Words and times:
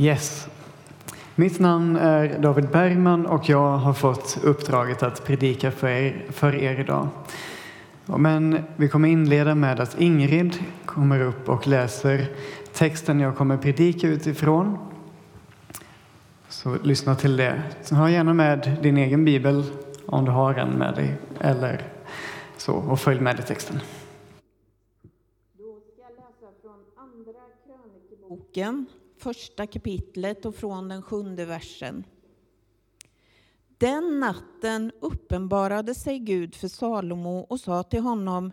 Yes. 0.00 0.48
Mitt 1.34 1.58
namn 1.58 1.96
är 1.96 2.38
David 2.38 2.68
Bergman 2.68 3.26
och 3.26 3.48
jag 3.48 3.76
har 3.76 3.92
fått 3.92 4.38
uppdraget 4.42 5.02
att 5.02 5.24
predika 5.24 5.70
för 5.70 5.88
er, 5.88 6.26
för 6.30 6.54
er 6.54 6.80
idag. 6.80 7.08
Men 8.06 8.64
vi 8.76 8.88
kommer 8.88 9.08
inleda 9.08 9.54
med 9.54 9.80
att 9.80 10.00
Ingrid 10.00 10.64
kommer 10.84 11.20
upp 11.20 11.48
och 11.48 11.66
läser 11.66 12.26
texten 12.72 13.20
jag 13.20 13.36
kommer 13.36 13.56
predika 13.56 14.08
utifrån. 14.08 14.78
Så 16.48 16.76
lyssna 16.82 17.14
till 17.14 17.36
det. 17.36 17.62
Så 17.82 17.94
ha 17.94 18.10
gärna 18.10 18.34
med 18.34 18.76
din 18.82 18.96
egen 18.96 19.24
bibel 19.24 19.64
om 20.06 20.24
du 20.24 20.30
har 20.30 20.54
en 20.54 20.70
med 20.70 20.94
dig 20.94 21.14
eller 21.40 21.82
så 22.56 22.72
och 22.72 23.00
följ 23.00 23.20
med 23.20 23.38
i 23.38 23.42
texten. 23.42 23.80
Då 25.58 25.80
ska 25.80 26.02
jag 26.02 26.10
läsa 26.10 26.52
från 26.62 26.80
Andra 26.96 27.40
krönikeboken, 27.66 28.86
första 29.28 29.66
kapitlet 29.66 30.44
och 30.46 30.54
från 30.54 30.88
den 30.88 31.02
sjunde 31.02 31.44
versen. 31.44 32.04
Den 33.78 34.20
natten 34.20 34.92
uppenbarade 35.00 35.94
sig 35.94 36.18
Gud 36.18 36.54
för 36.54 36.68
Salomo 36.68 37.38
och 37.38 37.60
sa 37.60 37.82
till 37.82 38.00
honom 38.00 38.52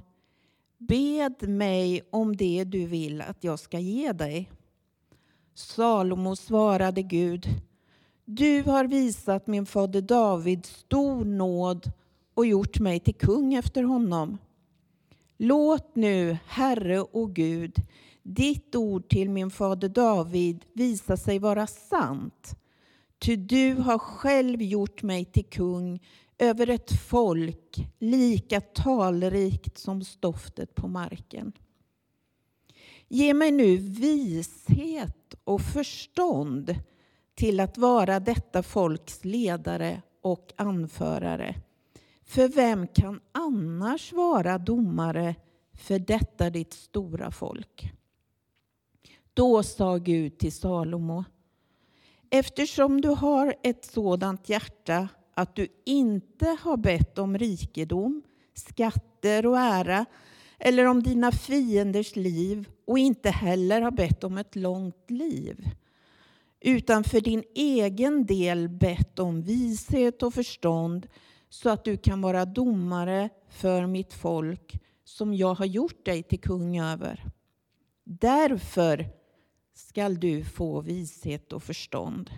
Bed 0.78 1.50
mig 1.50 2.02
om 2.10 2.38
det 2.38 2.64
du 2.64 2.86
vill 2.86 3.22
att 3.22 3.44
jag 3.44 3.60
ska 3.60 3.80
ge 3.80 4.12
dig. 4.12 4.52
Salomo 5.54 6.36
svarade 6.36 7.02
Gud 7.02 7.48
Du 8.26 8.64
har 8.64 8.86
visat 8.86 9.48
min 9.48 9.66
fader 9.66 10.02
David 10.02 10.66
stor 10.66 11.26
nåd 11.26 11.92
och 12.34 12.46
gjort 12.46 12.80
mig 12.80 13.00
till 13.00 13.16
kung 13.16 13.54
efter 13.54 13.84
honom. 13.84 14.38
Låt 15.38 15.96
nu, 15.96 16.38
Herre 16.48 17.02
och 17.02 17.34
Gud, 17.34 17.76
ditt 18.26 18.76
ord 18.76 19.10
till 19.10 19.30
min 19.30 19.52
fader 19.52 19.90
David 19.90 20.66
visa 20.74 21.18
sig 21.18 21.40
vara 21.40 21.68
sant. 21.68 22.56
Ty 23.20 23.36
du 23.36 23.74
har 23.74 23.98
själv 23.98 24.62
gjort 24.62 25.04
mig 25.04 25.26
till 25.26 25.46
kung 25.46 26.00
över 26.38 26.70
ett 26.70 26.92
folk 27.10 27.76
lika 28.00 28.62
talrikt 28.62 29.78
som 29.78 30.04
stoftet 30.04 30.76
på 30.76 30.88
marken. 30.88 31.52
Ge 33.08 33.34
mig 33.34 33.52
nu 33.52 33.78
vishet 33.78 35.36
och 35.44 35.62
förstånd 35.62 36.76
till 37.36 37.60
att 37.60 37.78
vara 37.78 38.20
detta 38.20 38.64
folks 38.64 39.26
ledare 39.26 40.02
och 40.22 40.54
anförare. 40.56 41.56
För 42.24 42.48
vem 42.48 42.88
kan 42.88 43.20
annars 43.32 44.14
vara 44.14 44.58
domare 44.58 45.36
för 45.74 46.00
detta 46.00 46.50
ditt 46.50 46.74
stora 46.74 47.32
folk? 47.32 47.92
Då 49.36 49.64
sa 49.64 49.98
Gud 49.98 50.38
till 50.38 50.52
Salomo 50.52 51.26
Eftersom 52.30 53.02
du 53.02 53.10
har 53.10 53.56
ett 53.64 53.86
sådant 53.86 54.50
hjärta 54.50 55.08
att 55.34 55.56
du 55.56 55.68
inte 55.86 56.58
har 56.62 56.78
bett 56.78 57.18
om 57.18 57.38
rikedom, 57.38 58.22
skatter 58.54 59.46
och 59.46 59.58
ära 59.58 60.06
eller 60.60 60.86
om 60.86 61.04
dina 61.04 61.32
fienders 61.32 62.16
liv 62.16 62.70
och 62.88 63.00
inte 63.00 63.30
heller 63.30 63.82
har 63.82 63.92
bett 63.92 64.24
om 64.24 64.38
ett 64.38 64.56
långt 64.56 65.12
liv 65.12 65.70
utan 66.60 67.04
för 67.04 67.22
din 67.22 67.44
egen 67.56 68.26
del 68.26 68.70
bett 68.70 69.20
om 69.20 69.42
vishet 69.42 70.24
och 70.24 70.34
förstånd 70.34 71.08
så 71.50 71.70
att 71.70 71.84
du 71.84 71.98
kan 71.98 72.22
vara 72.22 72.46
domare 72.46 73.30
för 73.50 73.86
mitt 73.86 74.14
folk 74.14 74.80
som 75.04 75.34
jag 75.34 75.54
har 75.54 75.66
gjort 75.66 76.06
dig 76.06 76.24
till 76.24 76.40
kung 76.40 76.80
över. 76.80 77.26
Därför 78.04 79.10
skall 79.76 80.20
du 80.20 80.44
få 80.44 80.82
vishet 80.82 81.54
och 81.54 81.64
förstånd. 81.64 82.32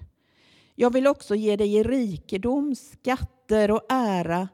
Jag 0.76 0.94
vill 0.94 1.08
också 1.08 1.36
ge 1.36 1.56
dig 1.56 1.84
rikedom, 1.84 2.76
skatter 2.76 3.72
och 3.72 3.86
ära, 3.90 4.48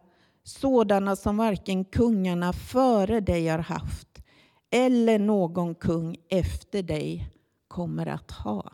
sådana 0.44 1.16
som 1.16 1.38
varken 1.38 1.86
kungarna 1.86 2.54
före 2.54 3.20
dig 3.20 3.48
har 3.48 3.60
haft 3.60 4.24
eller 4.72 5.20
någon 5.20 5.76
kung 5.76 6.18
efter 6.30 6.84
dig 6.84 7.30
kommer 7.68 8.06
att 8.08 8.32
ha. 8.32 8.72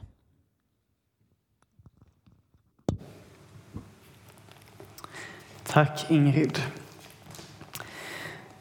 Tack 5.64 6.12
Ingrid. 6.12 6.60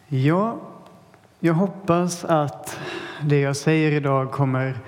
Ja, 0.08 0.60
jag 1.40 1.54
hoppas 1.54 2.24
att 2.24 2.78
det 3.22 3.40
jag 3.40 3.56
säger 3.56 3.92
idag 3.92 4.32
kommer 4.32 4.78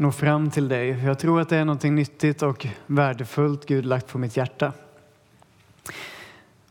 nå 0.00 0.12
fram 0.12 0.50
till 0.50 0.68
dig. 0.68 1.04
Jag 1.04 1.18
tror 1.18 1.40
att 1.40 1.48
det 1.48 1.56
är 1.56 1.64
något 1.64 1.82
nyttigt 1.82 2.42
och 2.42 2.66
värdefullt 2.86 3.66
Gud 3.66 3.86
lagt 3.86 4.08
på 4.08 4.18
mitt 4.18 4.36
hjärta. 4.36 4.72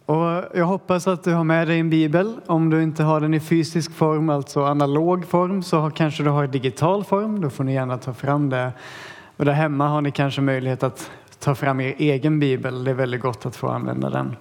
Och 0.06 0.44
jag 0.54 0.66
hoppas 0.66 1.08
att 1.08 1.24
du 1.24 1.34
har 1.34 1.44
med 1.44 1.68
dig 1.68 1.80
en 1.80 1.90
bibel. 1.90 2.40
Om 2.46 2.70
du 2.70 2.84
inte 2.84 3.04
har 3.04 3.22
den 3.22 3.34
i 3.34 3.40
fysisk 3.40 3.92
form, 3.92 4.30
alltså 4.30 4.66
analog 4.66 5.26
form, 5.28 5.64
så 5.64 5.90
kanske 5.90 6.24
du 6.24 6.30
har 6.30 6.44
i 6.44 6.48
digital 6.48 7.04
form. 7.04 7.42
Då 7.42 7.50
får 7.50 7.64
ni 7.64 7.74
gärna 7.74 7.98
ta 7.98 8.14
fram 8.14 8.50
det. 8.50 8.72
Och 9.38 9.46
där 9.46 9.54
hemma 9.54 9.88
har 9.88 10.02
ni 10.02 10.12
kanske 10.12 10.42
möjlighet 10.42 10.84
att 10.84 11.12
ta 11.40 11.56
fram 11.56 11.82
er 11.82 11.96
egen 11.98 12.40
bibel. 12.40 12.84
Det 12.84 12.92
är 12.92 12.96
väldigt 12.96 13.22
gott 13.22 13.46
att 13.46 13.56
få 13.56 13.68
använda 13.68 14.10
den. 14.10 14.36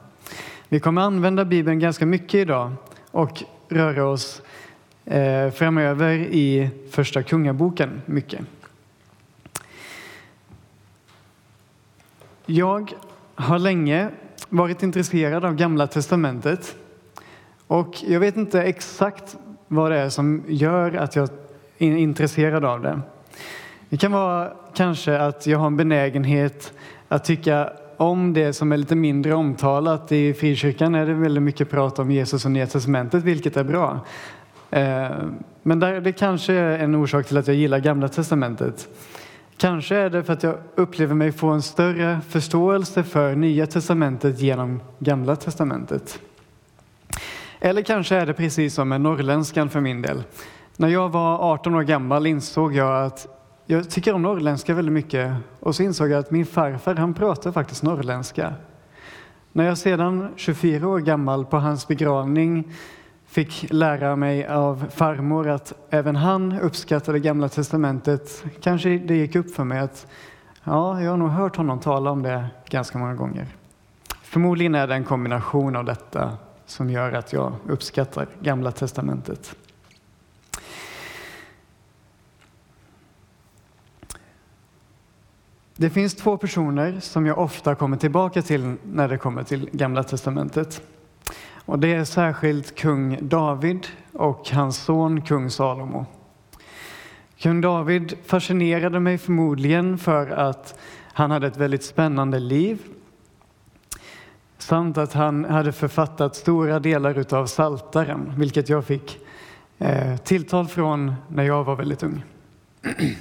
Vi 0.68 0.80
kommer 0.80 1.02
använda 1.02 1.44
Bibeln 1.44 1.78
ganska 1.78 2.06
mycket 2.06 2.34
idag 2.34 2.72
och 3.10 3.42
röra 3.68 4.04
oss 4.04 4.42
eh, 5.04 5.50
framöver 5.50 6.12
i 6.14 6.70
Första 6.90 7.22
Kungaboken 7.22 8.02
mycket. 8.06 8.40
Jag 12.50 12.92
har 13.34 13.58
länge 13.58 14.08
varit 14.48 14.82
intresserad 14.82 15.44
av 15.44 15.54
Gamla 15.54 15.86
testamentet 15.86 16.76
och 17.66 18.04
jag 18.06 18.20
vet 18.20 18.36
inte 18.36 18.62
exakt 18.62 19.36
vad 19.68 19.90
det 19.90 19.98
är 19.98 20.08
som 20.08 20.42
gör 20.48 20.94
att 20.94 21.16
jag 21.16 21.28
är 21.78 21.96
intresserad 21.96 22.64
av 22.64 22.82
det. 22.82 23.00
Det 23.88 23.96
kan 23.96 24.12
vara 24.12 24.52
kanske 24.74 25.18
att 25.18 25.46
jag 25.46 25.58
har 25.58 25.66
en 25.66 25.76
benägenhet 25.76 26.72
att 27.08 27.24
tycka 27.24 27.72
om 27.96 28.32
det 28.32 28.52
som 28.52 28.72
är 28.72 28.76
lite 28.76 28.96
mindre 28.96 29.34
omtalat. 29.34 30.12
I 30.12 30.34
frikyrkan 30.34 30.94
är 30.94 31.06
det 31.06 31.14
väldigt 31.14 31.42
mycket 31.42 31.70
prat 31.70 31.98
om 31.98 32.10
Jesus 32.10 32.44
och 32.44 32.50
Nya 32.50 32.66
Testamentet, 32.66 33.24
vilket 33.24 33.56
är 33.56 33.64
bra. 33.64 34.00
Eh, 34.70 35.10
men 35.62 35.80
det 35.80 36.12
kanske 36.18 36.52
är 36.52 36.78
en 36.78 36.94
orsak 36.94 37.26
till 37.26 37.36
att 37.36 37.46
jag 37.46 37.56
gillar 37.56 37.78
Gamla 37.78 38.08
Testamentet. 38.08 38.88
Kanske 39.58 39.96
är 39.96 40.10
det 40.10 40.24
för 40.24 40.32
att 40.32 40.42
jag 40.42 40.58
upplever 40.74 41.14
mig 41.14 41.32
få 41.32 41.48
en 41.48 41.62
större 41.62 42.20
förståelse 42.28 43.04
för 43.04 43.34
Nya 43.34 43.66
Testamentet 43.66 44.40
genom 44.40 44.80
Gamla 44.98 45.36
Testamentet. 45.36 46.20
Eller 47.60 47.82
kanske 47.82 48.16
är 48.16 48.26
det 48.26 48.34
precis 48.34 48.74
som 48.74 48.88
med 48.88 49.00
norrländskan 49.00 49.70
för 49.70 49.80
min 49.80 50.02
del. 50.02 50.22
När 50.76 50.88
jag 50.88 51.08
var 51.08 51.52
18 51.52 51.74
år 51.74 51.82
gammal 51.82 52.26
insåg 52.26 52.74
jag 52.74 53.06
att 53.06 53.26
jag 53.66 53.90
tycker 53.90 54.14
om 54.14 54.22
norrländska 54.22 54.74
väldigt 54.74 54.92
mycket 54.92 55.34
och 55.60 55.76
så 55.76 55.82
insåg 55.82 56.10
jag 56.10 56.18
att 56.18 56.30
min 56.30 56.46
farfar 56.46 56.94
han 56.94 57.14
pratar 57.14 57.52
faktiskt 57.52 57.82
norrländska. 57.82 58.54
När 59.52 59.64
jag 59.64 59.78
sedan 59.78 60.32
24 60.36 60.88
år 60.88 60.98
gammal 60.98 61.46
på 61.46 61.56
hans 61.56 61.88
begravning 61.88 62.72
fick 63.28 63.66
lära 63.70 64.16
mig 64.16 64.46
av 64.46 64.86
farmor 64.90 65.48
att 65.48 65.72
även 65.90 66.16
han 66.16 66.52
uppskattade 66.60 67.18
Gamla 67.18 67.48
Testamentet 67.48 68.44
kanske 68.60 68.88
det 68.98 69.14
gick 69.14 69.34
upp 69.34 69.54
för 69.54 69.64
mig 69.64 69.78
att 69.78 70.06
ja, 70.64 71.02
jag 71.02 71.10
har 71.10 71.16
nog 71.16 71.28
hört 71.28 71.56
honom 71.56 71.80
tala 71.80 72.10
om 72.10 72.22
det 72.22 72.46
ganska 72.68 72.98
många 72.98 73.14
gånger. 73.14 73.46
Förmodligen 74.22 74.74
är 74.74 74.86
det 74.86 74.94
en 74.94 75.04
kombination 75.04 75.76
av 75.76 75.84
detta 75.84 76.36
som 76.66 76.90
gör 76.90 77.12
att 77.12 77.32
jag 77.32 77.52
uppskattar 77.68 78.26
Gamla 78.40 78.72
Testamentet. 78.72 79.56
Det 85.76 85.90
finns 85.90 86.14
två 86.14 86.36
personer 86.36 87.00
som 87.00 87.26
jag 87.26 87.38
ofta 87.38 87.74
kommer 87.74 87.96
tillbaka 87.96 88.42
till 88.42 88.74
när 88.82 89.08
det 89.08 89.18
kommer 89.18 89.42
till 89.42 89.70
Gamla 89.72 90.02
testamentet. 90.02 90.82
Och 91.68 91.78
det 91.78 91.94
är 91.94 92.04
särskilt 92.04 92.74
kung 92.74 93.18
David 93.28 93.86
och 94.12 94.50
hans 94.50 94.76
son 94.76 95.20
kung 95.20 95.50
Salomo. 95.50 96.06
Kung 97.38 97.60
David 97.60 98.14
fascinerade 98.26 99.00
mig 99.00 99.18
förmodligen 99.18 99.98
för 99.98 100.30
att 100.30 100.78
han 101.12 101.30
hade 101.30 101.46
ett 101.46 101.56
väldigt 101.56 101.84
spännande 101.84 102.38
liv 102.38 102.78
samt 104.58 104.98
att 104.98 105.12
han 105.12 105.44
hade 105.44 105.72
författat 105.72 106.36
stora 106.36 106.80
delar 106.80 107.34
av 107.34 107.46
Saltaren, 107.46 108.32
vilket 108.36 108.68
jag 108.68 108.84
fick 108.84 109.18
eh, 109.78 110.16
tilltal 110.16 110.66
från 110.66 111.14
när 111.28 111.44
jag 111.44 111.64
var 111.64 111.76
väldigt 111.76 112.02
ung. 112.02 112.22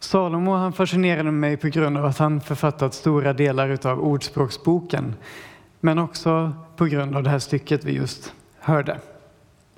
Salomo 0.00 0.54
han 0.54 0.72
fascinerade 0.72 1.30
mig 1.30 1.56
på 1.56 1.68
grund 1.68 1.98
av 1.98 2.04
att 2.04 2.18
han 2.18 2.40
författat 2.40 2.94
stora 2.94 3.32
delar 3.32 3.86
av 3.86 4.00
Ordspråksboken, 4.00 5.14
men 5.84 5.98
också 5.98 6.52
på 6.76 6.84
grund 6.84 7.16
av 7.16 7.22
det 7.22 7.30
här 7.30 7.38
stycket 7.38 7.84
vi 7.84 7.92
just 7.92 8.34
hörde. 8.58 9.00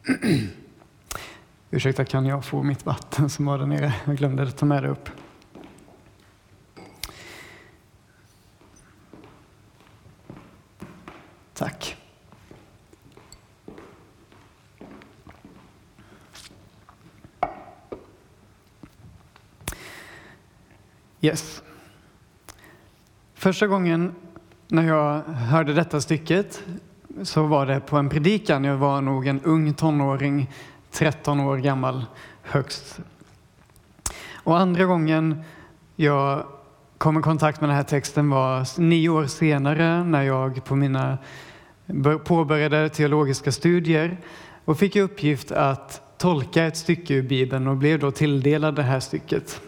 Ursäkta, 1.71 2.05
kan 2.05 2.27
jag 2.27 2.45
få 2.45 2.63
mitt 2.63 2.87
vatten 2.87 3.31
som 3.31 3.45
var 3.45 3.59
där 3.59 3.67
nere? 3.67 3.95
Jag 4.05 4.17
glömde 4.17 4.43
att 4.43 4.57
ta 4.57 4.67
med 4.67 4.83
det 4.83 4.89
upp. 4.89 5.09
Tack. 11.55 11.97
Yes. 21.21 21.63
Första 23.35 23.67
gången 23.67 24.15
när 24.75 24.83
jag 24.83 25.23
hörde 25.23 25.73
detta 25.73 26.01
stycket 26.01 26.63
så 27.23 27.47
var 27.47 27.67
det 27.67 27.81
på 27.81 27.97
en 27.97 28.09
predikan. 28.09 28.65
Jag 28.65 28.77
var 28.77 29.01
nog 29.01 29.27
en 29.27 29.41
ung 29.41 29.75
tonåring, 29.75 30.51
13 30.91 31.41
år 31.41 31.57
gammal 31.57 32.07
högst. 32.43 33.01
Och 34.35 34.59
andra 34.59 34.85
gången 34.85 35.43
jag 35.97 36.47
kom 36.99 37.19
i 37.19 37.23
kontakt 37.23 37.61
med 37.61 37.71
den 37.71 37.77
här 37.77 37.85
texten 37.85 38.31
var 38.31 38.81
nio 38.81 39.09
år 39.09 39.27
senare 39.27 40.05
när 40.05 40.23
jag 40.23 40.65
på 40.65 40.77
mina 40.77 41.19
påbörjade 42.25 42.89
teologiska 42.89 43.53
studier 43.53 44.17
och 44.65 44.79
fick 44.79 44.97
i 44.97 45.01
uppgift 45.01 45.53
att 45.53 46.19
tolka 46.19 46.65
ett 46.65 46.77
stycke 46.77 47.15
ur 47.15 47.23
Bibeln 47.23 47.67
och 47.67 47.77
blev 47.77 47.99
då 47.99 48.11
tilldelad 48.11 48.75
det 48.75 48.83
här 48.83 49.01
stycket. 49.01 49.61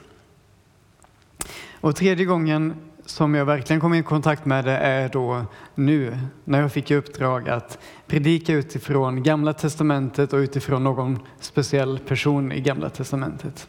Och 1.81 1.97
tredje 1.97 2.25
gången 2.25 2.75
som 3.07 3.35
jag 3.35 3.45
verkligen 3.45 3.81
kom 3.81 3.95
i 3.95 4.03
kontakt 4.03 4.45
med 4.45 4.65
det 4.65 4.77
är 4.77 5.09
då 5.09 5.45
nu 5.75 6.19
när 6.45 6.61
jag 6.61 6.73
fick 6.73 6.91
i 6.91 6.95
uppdrag 6.95 7.49
att 7.49 7.79
predika 8.07 8.53
utifrån 8.53 9.23
Gamla 9.23 9.53
testamentet 9.53 10.33
och 10.33 10.39
utifrån 10.39 10.85
någon 10.85 11.19
speciell 11.41 11.99
person 11.99 12.53
i 12.53 12.61
Gamla 12.61 12.91
testamentet. 12.91 13.69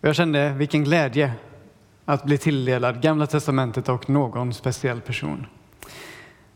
Jag 0.00 0.14
kände 0.14 0.52
vilken 0.52 0.84
glädje 0.84 1.32
att 2.04 2.24
bli 2.24 2.38
tilldelad 2.38 3.02
Gamla 3.02 3.26
testamentet 3.26 3.88
och 3.88 4.10
någon 4.10 4.54
speciell 4.54 5.00
person. 5.00 5.46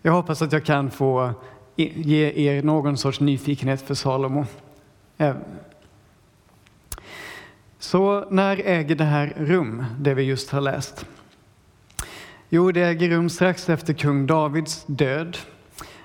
Jag 0.03 0.13
hoppas 0.13 0.43
att 0.43 0.53
jag 0.53 0.65
kan 0.65 0.91
få 0.91 1.33
ge 1.77 2.33
er 2.49 2.63
någon 2.63 2.97
sorts 2.97 3.21
nyfikenhet 3.21 3.83
för 3.83 3.95
Salomo. 3.95 4.47
Så 7.81 8.25
när 8.31 8.57
äger 8.65 8.95
det 8.95 9.05
här 9.05 9.33
rum, 9.37 9.85
det 9.99 10.15
vi 10.15 10.23
just 10.23 10.51
har 10.51 10.61
läst? 10.61 11.07
Jo, 12.49 12.73
det 12.73 12.81
äger 12.81 13.09
rum 13.11 13.31
strax 13.31 13.69
efter 13.69 13.93
kung 13.93 14.27
Davids 14.27 14.85
död. 14.87 15.39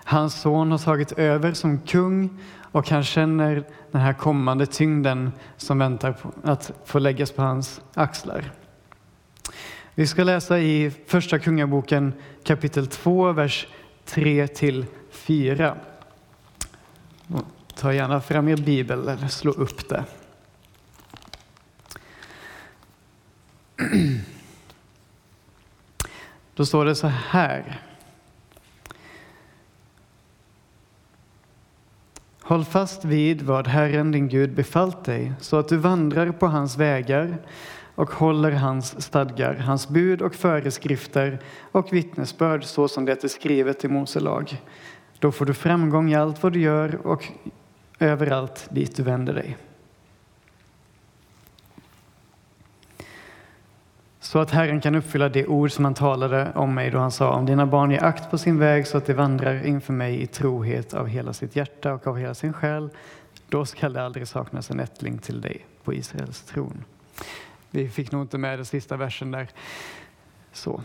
Hans 0.03 0.41
son 0.41 0.71
har 0.71 0.77
tagit 0.77 1.11
över 1.11 1.53
som 1.53 1.79
kung 1.79 2.39
och 2.71 2.89
han 2.89 3.03
känner 3.03 3.63
den 3.91 4.01
här 4.01 4.13
kommande 4.13 4.65
tyngden 4.65 5.31
som 5.57 5.79
väntar 5.79 6.11
på 6.11 6.31
att 6.43 6.71
få 6.85 6.99
läggas 6.99 7.31
på 7.31 7.41
hans 7.41 7.81
axlar. 7.93 8.51
Vi 9.95 10.07
ska 10.07 10.23
läsa 10.23 10.59
i 10.59 10.91
Första 11.07 11.39
Kungaboken 11.39 12.13
kapitel 12.43 12.87
2, 12.87 13.31
vers 13.31 13.67
3 14.05 14.47
till 14.47 14.85
4. 15.11 15.75
Ta 17.75 17.93
gärna 17.93 18.21
fram 18.21 18.47
er 18.47 18.57
bibel 18.57 19.07
eller 19.07 19.27
slå 19.27 19.51
upp 19.51 19.89
det. 19.89 20.03
Då 26.55 26.65
står 26.65 26.85
det 26.85 26.95
så 26.95 27.07
här. 27.07 27.81
Håll 32.41 32.65
fast 32.65 33.05
vid 33.05 33.41
vad 33.41 33.67
Herren 33.67 34.11
din 34.11 34.27
Gud 34.27 34.53
befallt 34.53 35.03
dig 35.03 35.33
så 35.39 35.57
att 35.57 35.69
du 35.69 35.77
vandrar 35.77 36.31
på 36.31 36.47
hans 36.47 36.77
vägar 36.77 37.37
och 37.95 38.11
håller 38.11 38.51
hans 38.51 39.01
stadgar, 39.01 39.55
hans 39.55 39.89
bud 39.89 40.21
och 40.21 40.35
föreskrifter 40.35 41.39
och 41.71 41.93
vittnesbörd 41.93 42.63
så 42.63 42.87
som 42.87 43.05
det 43.05 43.23
är 43.23 43.27
skrivet 43.27 43.85
i 43.85 43.87
Mose 43.87 44.19
lag. 44.19 44.61
Då 45.19 45.31
får 45.31 45.45
du 45.45 45.53
framgång 45.53 46.11
i 46.11 46.15
allt 46.15 46.43
vad 46.43 46.53
du 46.53 46.61
gör 46.61 47.07
och 47.07 47.27
överallt 47.99 48.67
dit 48.71 48.95
du 48.95 49.03
vänder 49.03 49.33
dig. 49.33 49.57
Så 54.25 54.39
att 54.39 54.51
Herren 54.51 54.81
kan 54.81 54.95
uppfylla 54.95 55.29
det 55.29 55.47
ord 55.47 55.71
som 55.71 55.85
han 55.85 55.93
talade 55.93 56.51
om 56.55 56.73
mig 56.73 56.91
då 56.91 56.99
han 56.99 57.11
sa 57.11 57.29
om 57.29 57.45
dina 57.45 57.65
barn 57.65 57.91
ger 57.91 58.03
akt 58.03 58.31
på 58.31 58.37
sin 58.37 58.59
väg 58.59 58.87
så 58.87 58.97
att 58.97 59.05
de 59.05 59.13
vandrar 59.13 59.65
inför 59.65 59.93
mig 59.93 60.21
i 60.21 60.27
trohet 60.27 60.93
av 60.93 61.07
hela 61.07 61.33
sitt 61.33 61.55
hjärta 61.55 61.93
och 61.93 62.07
av 62.07 62.17
hela 62.17 62.33
sin 62.33 62.53
själ. 62.53 62.89
Då 63.49 63.65
skall 63.65 63.93
det 63.93 64.05
aldrig 64.05 64.27
saknas 64.27 64.71
en 64.71 64.79
ättling 64.79 65.17
till 65.17 65.41
dig 65.41 65.65
på 65.83 65.93
Israels 65.93 66.41
tron. 66.41 66.83
Vi 67.71 67.89
fick 67.89 68.11
nog 68.11 68.21
inte 68.21 68.37
med 68.37 68.59
den 68.59 68.65
sista 68.65 68.97
versen 68.97 69.31
där. 69.31 69.47
Så. 70.51 70.81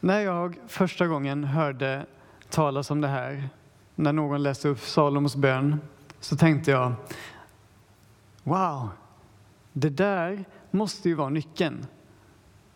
När 0.00 0.20
jag 0.20 0.56
första 0.68 1.06
gången 1.06 1.44
hörde 1.44 2.06
talas 2.48 2.90
om 2.90 3.00
det 3.00 3.08
här, 3.08 3.48
när 3.94 4.12
någon 4.12 4.42
läste 4.42 4.68
upp 4.68 4.80
Salomos 4.80 5.36
bön, 5.36 5.80
så 6.20 6.36
tänkte 6.36 6.70
jag 6.70 6.92
Wow, 8.42 8.88
det 9.72 9.90
där 9.90 10.44
måste 10.70 11.08
ju 11.08 11.14
vara 11.14 11.28
nyckeln. 11.28 11.86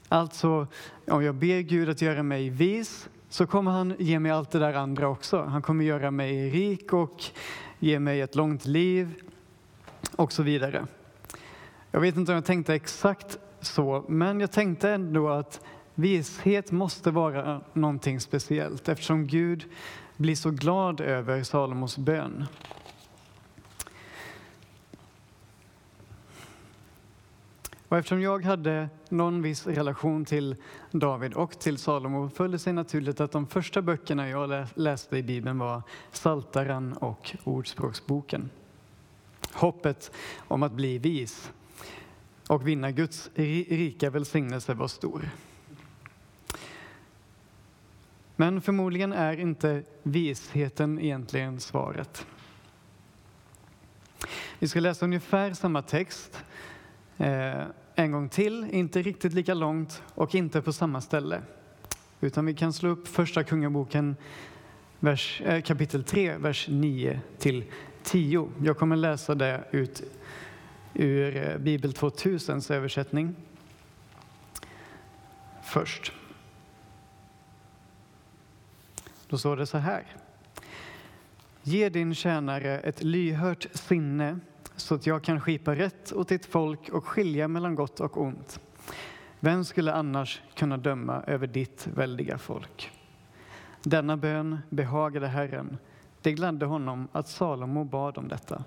Alltså, 0.09 0.67
om 1.09 1.25
jag 1.25 1.35
ber 1.35 1.61
Gud 1.61 1.89
att 1.89 2.03
göra 2.03 2.23
mig 2.23 2.49
vis 2.49 3.09
så 3.29 3.47
kommer 3.47 3.71
han 3.71 3.95
ge 3.99 4.19
mig 4.19 4.33
allt 4.33 4.51
det 4.51 4.59
där 4.59 4.75
andra 4.75 5.09
också. 5.09 5.43
Han 5.43 5.63
kommer 5.63 5.85
göra 5.85 6.11
mig 6.11 6.51
rik 6.51 6.93
och 6.93 7.25
ge 7.79 7.99
mig 7.99 8.21
ett 8.21 8.35
långt 8.35 8.67
liv 8.67 9.15
och 10.17 10.33
så 10.33 10.43
vidare. 10.43 10.87
Jag 11.91 12.01
vet 12.01 12.17
inte 12.17 12.33
om 12.33 12.37
jag 12.37 12.45
tänkte 12.45 12.75
exakt 12.75 13.39
så, 13.61 14.05
men 14.09 14.41
jag 14.41 14.53
tänkte 14.53 14.91
ändå 14.91 15.29
att 15.29 15.61
vishet 15.95 16.73
måste 16.73 17.11
vara 17.11 17.61
någonting 17.73 18.21
speciellt 18.21 18.89
eftersom 18.89 19.27
Gud 19.27 19.65
blir 20.17 20.37
så 20.37 20.51
glad 20.51 21.01
över 21.01 21.43
Salomos 21.43 21.99
bön. 21.99 22.45
Och 27.95 27.99
eftersom 27.99 28.21
jag 28.21 28.45
hade 28.45 28.89
någon 29.09 29.43
viss 29.43 29.67
relation 29.67 30.25
till 30.25 30.57
David 30.91 31.35
och 31.35 31.59
till 31.59 31.79
Salomo 31.79 32.29
föll 32.29 32.51
det 32.51 32.59
sig 32.59 32.73
naturligt 32.73 33.21
att 33.21 33.33
de 33.33 33.47
första 33.47 33.83
böckerna 33.83 34.29
jag 34.29 34.67
läste 34.75 35.17
i 35.17 35.23
Bibeln 35.23 35.59
var 35.59 35.83
Saltaren 36.13 36.93
och 36.93 37.37
Ordspråksboken. 37.45 38.51
Hoppet 39.53 40.11
om 40.39 40.63
att 40.63 40.73
bli 40.73 40.99
vis 40.99 41.53
och 42.49 42.69
vinna 42.69 42.91
Guds 42.91 43.31
rika 43.35 44.11
välsignelse 44.11 44.75
var 44.75 44.89
stor. 44.89 45.29
Men 48.37 48.61
förmodligen 48.61 49.13
är 49.13 49.41
inte 49.41 49.83
visheten 50.03 50.99
egentligen 50.99 51.61
svaret. 51.61 52.27
Vi 54.59 54.69
ska 54.69 54.81
läsa 54.81 55.05
ungefär 55.05 55.53
samma 55.53 55.83
text 55.83 56.45
eh, 57.19 57.63
en 57.95 58.13
gång 58.13 58.29
till, 58.29 58.67
inte 58.71 59.03
riktigt 59.03 59.33
lika 59.33 59.55
långt 59.55 60.03
och 60.15 60.35
inte 60.35 60.63
på 60.63 60.73
samma 60.73 61.01
ställe. 61.01 61.43
Utan 62.21 62.47
vi 62.47 62.55
kan 62.55 62.73
slå 62.73 62.89
upp 62.89 63.09
Första 63.09 63.45
Kungaboken 63.45 64.17
vers, 65.01 65.43
eh, 65.45 65.63
kapitel 65.63 66.05
3, 66.05 66.37
vers 66.37 66.69
9 66.69 67.21
till 67.39 67.65
10. 68.03 68.51
Jag 68.63 68.79
kommer 68.79 68.97
läsa 68.97 69.35
det 69.35 69.65
ut 69.71 70.03
ur 70.95 71.37
eh, 71.37 71.59
Bibel 71.59 71.93
2000s 71.93 72.73
översättning 72.73 73.35
först. 75.63 76.13
Då 79.29 79.39
står 79.39 79.57
det 79.57 79.67
så 79.67 79.79
här. 79.79 80.05
Ge 81.63 81.89
din 81.89 82.15
tjänare 82.15 82.79
ett 82.79 83.03
lyhört 83.03 83.67
sinne 83.73 84.39
så 84.77 84.95
att 84.95 85.07
jag 85.07 85.23
kan 85.23 85.41
skipa 85.41 85.75
rätt 85.75 86.13
åt 86.13 86.29
ditt 86.29 86.47
folk 86.47 86.89
och 86.89 87.07
skilja 87.07 87.49
mellan 87.49 87.75
gott 87.75 88.01
och 88.01 88.21
ont. 88.21 88.61
Vem 89.41 89.65
skulle 89.65 89.93
annars 89.93 90.43
kunna 90.55 90.77
döma 90.77 91.23
över 91.27 91.47
ditt 91.47 91.87
väldiga 91.87 92.39
folk? 92.39 92.91
Denna 93.83 94.17
bön 94.17 94.59
behagade 94.71 95.27
Herren. 95.29 95.79
Det 96.23 96.33
gladde 96.33 96.67
honom 96.67 97.09
att 97.13 97.29
Salomo 97.29 97.85
bad 97.85 98.19
om 98.19 98.29
detta. 98.29 98.65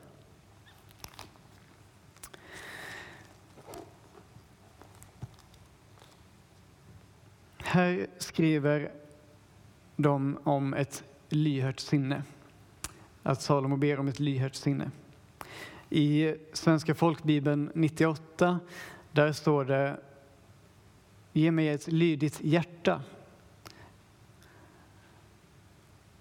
Här 7.58 8.08
skriver 8.18 8.92
de 9.96 10.38
om 10.44 10.74
ett 10.74 11.04
lyhört 11.30 11.80
sinne. 11.80 12.24
Att 13.24 13.42
Salomo 13.42 13.78
ber 13.78 14.00
om 14.00 14.08
ett 14.08 14.20
lyhört 14.20 14.56
sinne. 14.56 14.92
I 15.90 16.36
Svenska 16.54 16.96
folkbibeln 16.96 17.72
98 17.76 18.60
där 19.12 19.32
står 19.32 19.66
det 19.66 19.98
Ge 21.34 21.52
mig 21.52 21.70
ett 21.70 21.88
lydigt 21.88 22.40
hjärta. 22.42 23.02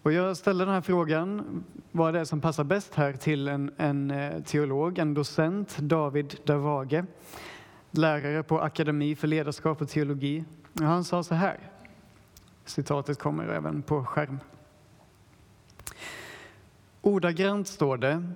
Och 0.02 0.12
jag 0.12 0.36
ställer 0.36 0.66
den 0.66 0.74
här 0.74 0.80
frågan, 0.80 1.64
vad 1.92 2.14
det 2.14 2.20
är 2.20 2.24
som 2.24 2.40
passar 2.40 2.64
bäst 2.64 2.94
här 2.94 3.12
till 3.12 3.48
en, 3.48 3.70
en 3.76 4.10
eh, 4.10 4.42
teolog, 4.42 4.98
en 4.98 5.14
docent, 5.14 5.78
David 5.78 6.36
Davage, 6.44 7.04
lärare 7.90 8.42
på 8.42 8.60
Akademi 8.60 9.16
för 9.16 9.28
ledarskap 9.28 9.82
och 9.82 9.88
teologi. 9.88 10.44
Och 10.72 10.86
han 10.86 11.04
sa 11.04 11.22
så 11.22 11.34
här, 11.34 11.58
citatet 12.64 13.18
kommer 13.18 13.48
även 13.48 13.82
på 13.82 14.04
skärm. 14.04 14.38
Ordagrant 17.02 17.68
står 17.68 17.96
det 17.96 18.28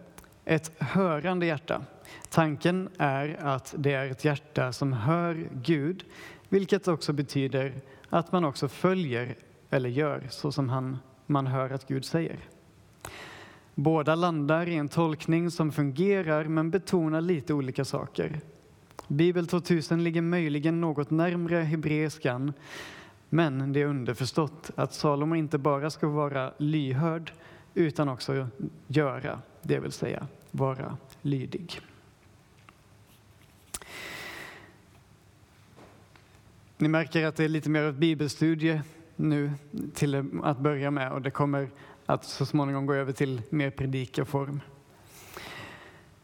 ett 0.50 0.72
hörande 0.78 1.46
hjärta. 1.46 1.82
Tanken 2.28 2.88
är 2.98 3.36
att 3.40 3.74
det 3.78 3.92
är 3.92 4.10
ett 4.10 4.24
hjärta 4.24 4.72
som 4.72 4.92
hör 4.92 5.48
Gud, 5.52 6.04
vilket 6.48 6.88
också 6.88 7.12
betyder 7.12 7.72
att 8.08 8.32
man 8.32 8.44
också 8.44 8.68
följer 8.68 9.34
eller 9.70 9.88
gör 9.88 10.26
så 10.30 10.52
som 10.52 10.68
han, 10.68 10.98
man 11.26 11.46
hör 11.46 11.70
att 11.70 11.88
Gud 11.88 12.04
säger. 12.04 12.38
Båda 13.74 14.14
landar 14.14 14.68
i 14.68 14.74
en 14.74 14.88
tolkning 14.88 15.50
som 15.50 15.72
fungerar 15.72 16.44
men 16.44 16.70
betonar 16.70 17.20
lite 17.20 17.54
olika 17.54 17.84
saker. 17.84 18.40
Bibel 19.08 19.46
2000 19.46 20.04
ligger 20.04 20.22
möjligen 20.22 20.80
något 20.80 21.10
närmre 21.10 21.56
hebreiskan 21.56 22.52
men 23.28 23.72
det 23.72 23.80
är 23.80 23.86
underförstått 23.86 24.70
att 24.74 24.94
Salomo 24.94 25.34
inte 25.34 25.58
bara 25.58 25.90
ska 25.90 26.08
vara 26.08 26.52
lyhörd 26.58 27.32
utan 27.74 28.08
också 28.08 28.48
göra, 28.86 29.38
det 29.62 29.78
vill 29.78 29.92
säga 29.92 30.26
vara 30.50 30.96
lydig. 31.22 31.80
Ni 36.78 36.88
märker 36.88 37.26
att 37.26 37.36
det 37.36 37.44
är 37.44 37.48
lite 37.48 37.70
mer 37.70 37.82
av 37.82 37.94
bibelstudie 37.94 38.82
nu 39.16 39.52
till 39.94 40.40
att 40.42 40.58
börja 40.58 40.90
med 40.90 41.12
och 41.12 41.22
det 41.22 41.30
kommer 41.30 41.70
att 42.06 42.24
så 42.24 42.46
småningom 42.46 42.86
gå 42.86 42.94
över 42.94 43.12
till 43.12 43.42
mer 43.50 43.70
predikaform. 43.70 44.60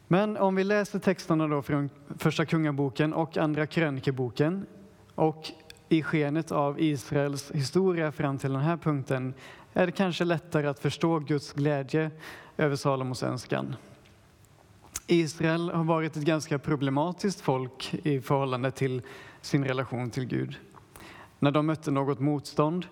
Men 0.09 0.37
om 0.37 0.55
vi 0.55 0.65
läser 0.65 0.99
texterna 0.99 1.49
då 1.49 1.63
från 1.63 1.91
Första 2.19 2.47
Kungaboken 2.47 3.15
och 3.15 3.37
Andra 3.37 3.67
krönikeboken 3.67 4.67
och 5.15 5.51
i 5.89 6.03
skenet 6.03 6.53
av 6.53 6.81
Israels 6.81 7.51
historia 7.51 8.13
fram 8.13 8.39
till 8.39 8.53
den 8.53 8.63
här 8.63 8.77
punkten 8.77 9.35
är 9.73 9.87
det 9.87 9.93
kanske 9.93 10.25
lättare 10.25 10.67
att 10.67 10.79
förstå 10.79 11.19
Guds 11.19 11.53
glädje 11.53 12.11
över 12.57 12.77
Salomos 12.77 13.23
önskan. 13.23 13.77
Israel 15.07 15.71
har 15.71 15.85
varit 15.85 16.17
ett 16.17 16.25
ganska 16.25 16.59
problematiskt 16.59 17.41
folk 17.41 17.95
i 18.03 18.21
förhållande 18.21 18.71
till 18.71 19.03
sin 19.41 19.65
relation 19.65 20.11
till 20.11 20.25
Gud. 20.25 20.57
När 21.39 21.51
de 21.51 21.67
mötte 21.67 21.91
något 21.91 22.21
motstånd, 22.21 22.87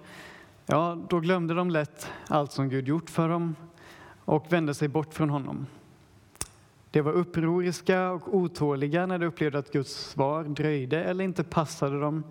ja, 0.67 0.99
då 1.09 1.21
glömde 1.21 1.55
de 1.55 1.71
lätt 1.71 2.09
allt 2.29 2.53
som 2.53 2.69
Gud 2.69 2.89
gjort 2.89 3.11
för 3.11 3.29
dem 3.29 3.57
och 4.25 4.53
vände 4.53 4.75
sig 4.75 4.89
bort 4.89 5.15
från 5.15 5.31
honom. 5.31 5.67
De 6.91 7.01
var 7.03 7.13
upproriska 7.13 8.11
och 8.11 8.35
otåliga 8.35 9.07
när 9.07 9.19
de 9.19 9.27
upplevde 9.27 9.59
att 9.59 9.73
Guds 9.73 9.95
svar 9.95 10.45
dröjde 10.45 11.05
eller 11.05 11.25
inte 11.25 11.45
passade 11.45 12.01
dem. 12.01 12.25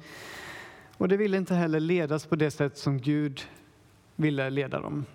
Och 0.98 1.08
de 1.08 1.18
ville 1.18 1.38
inte 1.38 1.56
heller 1.56 1.80
ledas 1.80 2.26
på 2.26 2.36
det 2.36 2.52
sätt 2.52 2.78
som 2.78 2.98
Gud 3.02 3.42
ville 4.16 4.50
leda 4.50 4.80
dem. 4.80 5.06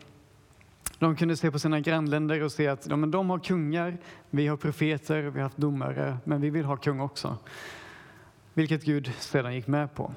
De 0.99 1.17
kunde 1.17 1.37
se 1.37 1.51
på 1.51 1.59
sina 1.59 1.81
grannländer 1.81 2.43
och 2.43 2.53
se 2.53 2.69
att 2.69 2.87
ja, 2.87 2.97
men 2.97 3.11
de 3.11 3.31
har 3.31 3.39
kungar, 3.39 3.99
vi 4.31 4.47
har 4.47 4.57
profeter, 4.57 5.23
vi 5.23 5.39
har 5.39 5.43
haft 5.43 5.57
domare, 5.57 6.19
men 6.25 6.41
vi 6.41 6.51
vill 6.51 6.65
ha 6.65 6.77
kung 6.77 7.01
också. 7.01 7.37
Vilket 8.55 8.85
Gud 8.85 9.13
sedan 9.19 9.55
gick 9.55 9.67
med 9.67 9.95
på. 9.95 10.15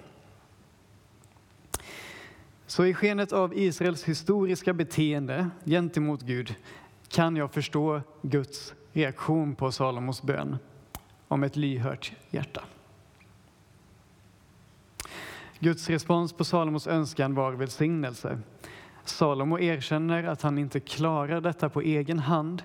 Så 2.68 2.86
i 2.86 2.94
skenet 2.94 3.34
av 3.34 3.58
Israels 3.58 4.04
historiska 4.04 4.74
beteende 4.74 5.50
gentemot 5.66 6.22
Gud 6.22 6.56
kan 7.08 7.36
jag 7.36 7.54
förstå 7.54 8.02
Guds 8.22 8.74
reaktion 8.94 9.56
på 9.56 9.72
Salomos 9.72 10.22
bön 10.22 10.58
om 11.28 11.44
ett 11.44 11.56
lyhört 11.56 12.14
hjärta. 12.30 12.64
Guds 15.60 15.90
respons 15.90 16.34
på 16.34 16.44
Salomos 16.44 16.88
önskan 16.88 17.36
var 17.36 17.52
välsignelse. 17.52 18.40
Salomo 19.06 19.60
erkänner 19.60 20.24
att 20.24 20.42
han 20.42 20.58
inte 20.58 20.80
klarar 20.80 21.42
detta 21.42 21.70
på 21.70 21.82
egen 21.82 22.20
hand 22.20 22.64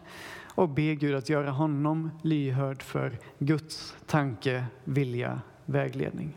och 0.54 0.68
ber 0.68 0.92
Gud 0.92 1.14
att 1.14 1.28
göra 1.28 1.50
honom 1.50 2.10
lyhörd 2.22 2.82
för 2.82 3.18
Guds 3.38 3.96
tanke, 4.06 4.64
vilja, 4.84 5.40
vägledning. 5.64 6.36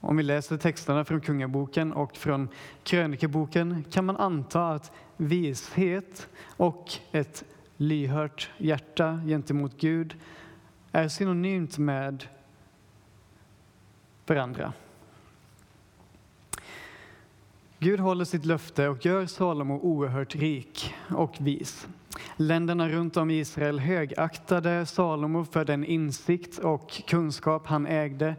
Om 0.00 0.16
vi 0.16 0.22
läser 0.22 0.56
texterna 0.56 1.04
från 1.04 1.20
Kungaboken 1.20 1.92
och 1.92 2.16
från 2.16 2.48
Krönikeboken 2.82 3.84
kan 3.90 4.04
man 4.04 4.16
anta 4.16 4.68
att 4.68 4.92
vishet 5.16 6.28
och 6.56 6.92
ett 7.12 7.44
lyhört 7.76 8.50
hjärta 8.58 9.20
gentemot 9.26 9.80
Gud 9.80 10.16
är 10.92 11.08
synonymt 11.08 11.78
med 11.78 12.24
varandra. 14.26 14.72
Gud 17.80 18.00
håller 18.00 18.24
sitt 18.24 18.44
löfte 18.44 18.88
och 18.88 19.06
gör 19.06 19.26
Salomo 19.26 19.80
oerhört 19.82 20.34
rik 20.34 20.94
och 21.10 21.36
vis. 21.40 21.88
Länderna 22.36 22.88
runt 22.88 23.16
om 23.16 23.30
Israel 23.30 23.78
högaktade 23.78 24.86
Salomo 24.86 25.44
för 25.44 25.64
den 25.64 25.84
insikt 25.84 26.58
och 26.58 27.02
kunskap 27.06 27.66
han 27.66 27.86
ägde. 27.86 28.36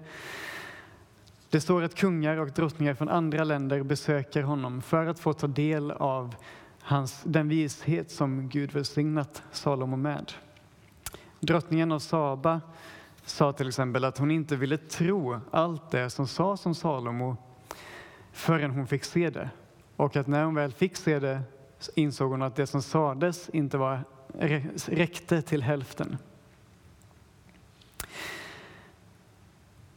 Det 1.50 1.62
står 1.62 1.84
att 1.84 1.96
kungar 1.96 2.38
och 2.38 2.51
drottningar 2.51 2.93
från 2.93 3.10
andra 3.10 3.43
länder 3.43 3.84
besöker 3.84 4.43
honom 4.43 4.81
för 4.81 5.05
att 5.05 5.19
få 5.19 5.34
ta 5.34 5.48
del 5.48 5.91
av 5.91 6.36
hans, 6.81 7.22
den 7.24 7.50
vishet 7.50 8.12
som 8.12 8.50
Gud 8.50 8.72
välsignat 8.72 9.43
Salomo 9.51 9.96
med. 9.96 10.31
Drottningen 11.39 11.91
av 11.91 12.00
Saba 12.00 12.62
sa 13.25 13.53
till 13.53 13.67
exempel 13.67 14.05
att 14.05 14.17
hon 14.17 14.31
inte 14.31 14.55
ville 14.55 14.77
tro 14.77 15.39
allt 15.51 15.91
det 15.91 16.10
som 16.10 16.27
sades 16.27 16.65
om 16.65 16.75
Salomo 16.75 17.38
förrän 18.39 18.72
hon 18.72 18.88
fick 18.88 19.03
se 19.03 19.29
det. 19.29 19.50
Och 19.96 20.15
att 20.15 20.27
när 20.27 20.43
hon 20.43 20.55
väl 20.55 20.72
fick 20.72 20.96
se 20.96 21.19
det 21.19 21.41
insåg 21.96 22.31
hon 22.31 22.41
att 22.41 22.55
det 22.55 22.67
som 22.67 22.81
sades 22.81 23.50
inte 23.50 23.77
var, 23.77 24.03
räckte 24.86 25.41
till 25.41 25.63
hälften. 25.63 26.17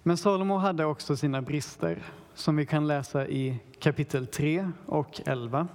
Men 0.02 0.16
Salomo 0.16 0.56
hade 0.56 0.84
också 0.84 1.16
sina 1.16 1.42
brister 1.42 2.02
som 2.34 2.56
vi 2.56 2.66
kan 2.66 2.87
läsa 2.87 3.26
i 3.28 3.58
kapitel 3.78 4.26
3 4.26 4.70
och 4.87 5.20
11. 5.26 5.68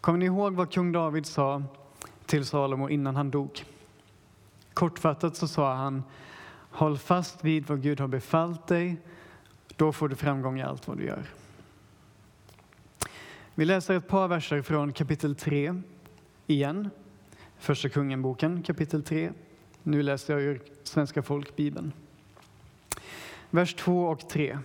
Kommer 0.00 0.18
ni 0.18 0.26
ihåg 0.26 0.54
vad 0.54 0.72
kung 0.72 0.92
David 0.92 1.26
sa 1.26 1.62
till 2.26 2.46
Salomo 2.46 2.88
innan 2.88 3.16
han 3.16 3.30
dog? 3.30 3.64
Kortfattat 4.74 5.36
så 5.36 5.48
sa 5.48 5.74
han 5.74 6.02
Håll 6.70 6.98
fast 6.98 7.44
vid 7.44 7.66
vad 7.66 7.82
Gud 7.82 8.00
har 8.00 8.08
befallt 8.08 8.66
dig, 8.66 8.96
då 9.76 9.92
får 9.92 10.08
du 10.08 10.16
framgång 10.16 10.60
i 10.60 10.62
allt 10.62 10.88
vad 10.88 10.98
du 10.98 11.04
gör. 11.04 11.24
Vi 13.54 13.64
läser 13.64 13.94
ett 13.94 14.08
par 14.08 14.28
verser 14.28 14.62
från 14.62 14.92
kapitel 14.92 15.36
3 15.36 15.74
igen. 16.46 16.90
Första 17.58 17.88
Kungenboken 17.88 18.62
kapitel 18.62 19.02
3. 19.02 19.32
Nu 19.82 20.02
läser 20.02 20.34
jag 20.34 20.42
ur 20.42 20.62
Svenska 20.82 21.22
folkbibeln. 21.22 21.92
Vers 23.50 23.74
2 23.74 24.06
och 24.06 24.28
3. 24.28 24.58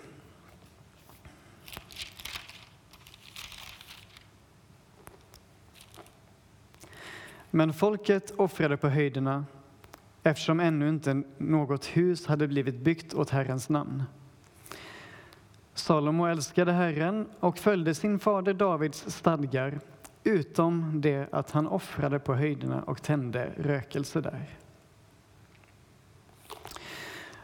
Men 7.52 7.74
folket 7.74 8.32
offrade 8.32 8.78
på 8.78 8.90
höjderna 8.90 9.46
eftersom 10.24 10.60
ännu 10.60 10.90
inte 10.90 11.24
något 11.38 11.86
hus 11.86 12.26
hade 12.26 12.48
blivit 12.48 12.76
byggt 12.76 13.14
åt 13.14 13.30
Herrens 13.30 13.70
namn. 13.70 14.04
Salomo 15.80 16.26
älskade 16.26 16.72
Herren 16.72 17.28
och 17.40 17.58
följde 17.58 17.96
sin 17.96 18.20
fader 18.20 18.54
Davids 18.54 19.06
stadgar 19.08 19.80
utom 20.24 21.02
det 21.02 21.28
att 21.32 21.52
han 21.52 21.68
offrade 21.68 22.20
på 22.20 22.36
höjderna 22.36 22.84
och 22.84 23.02
tände 23.02 23.54
rökelse 23.58 24.22
där. 24.22 24.46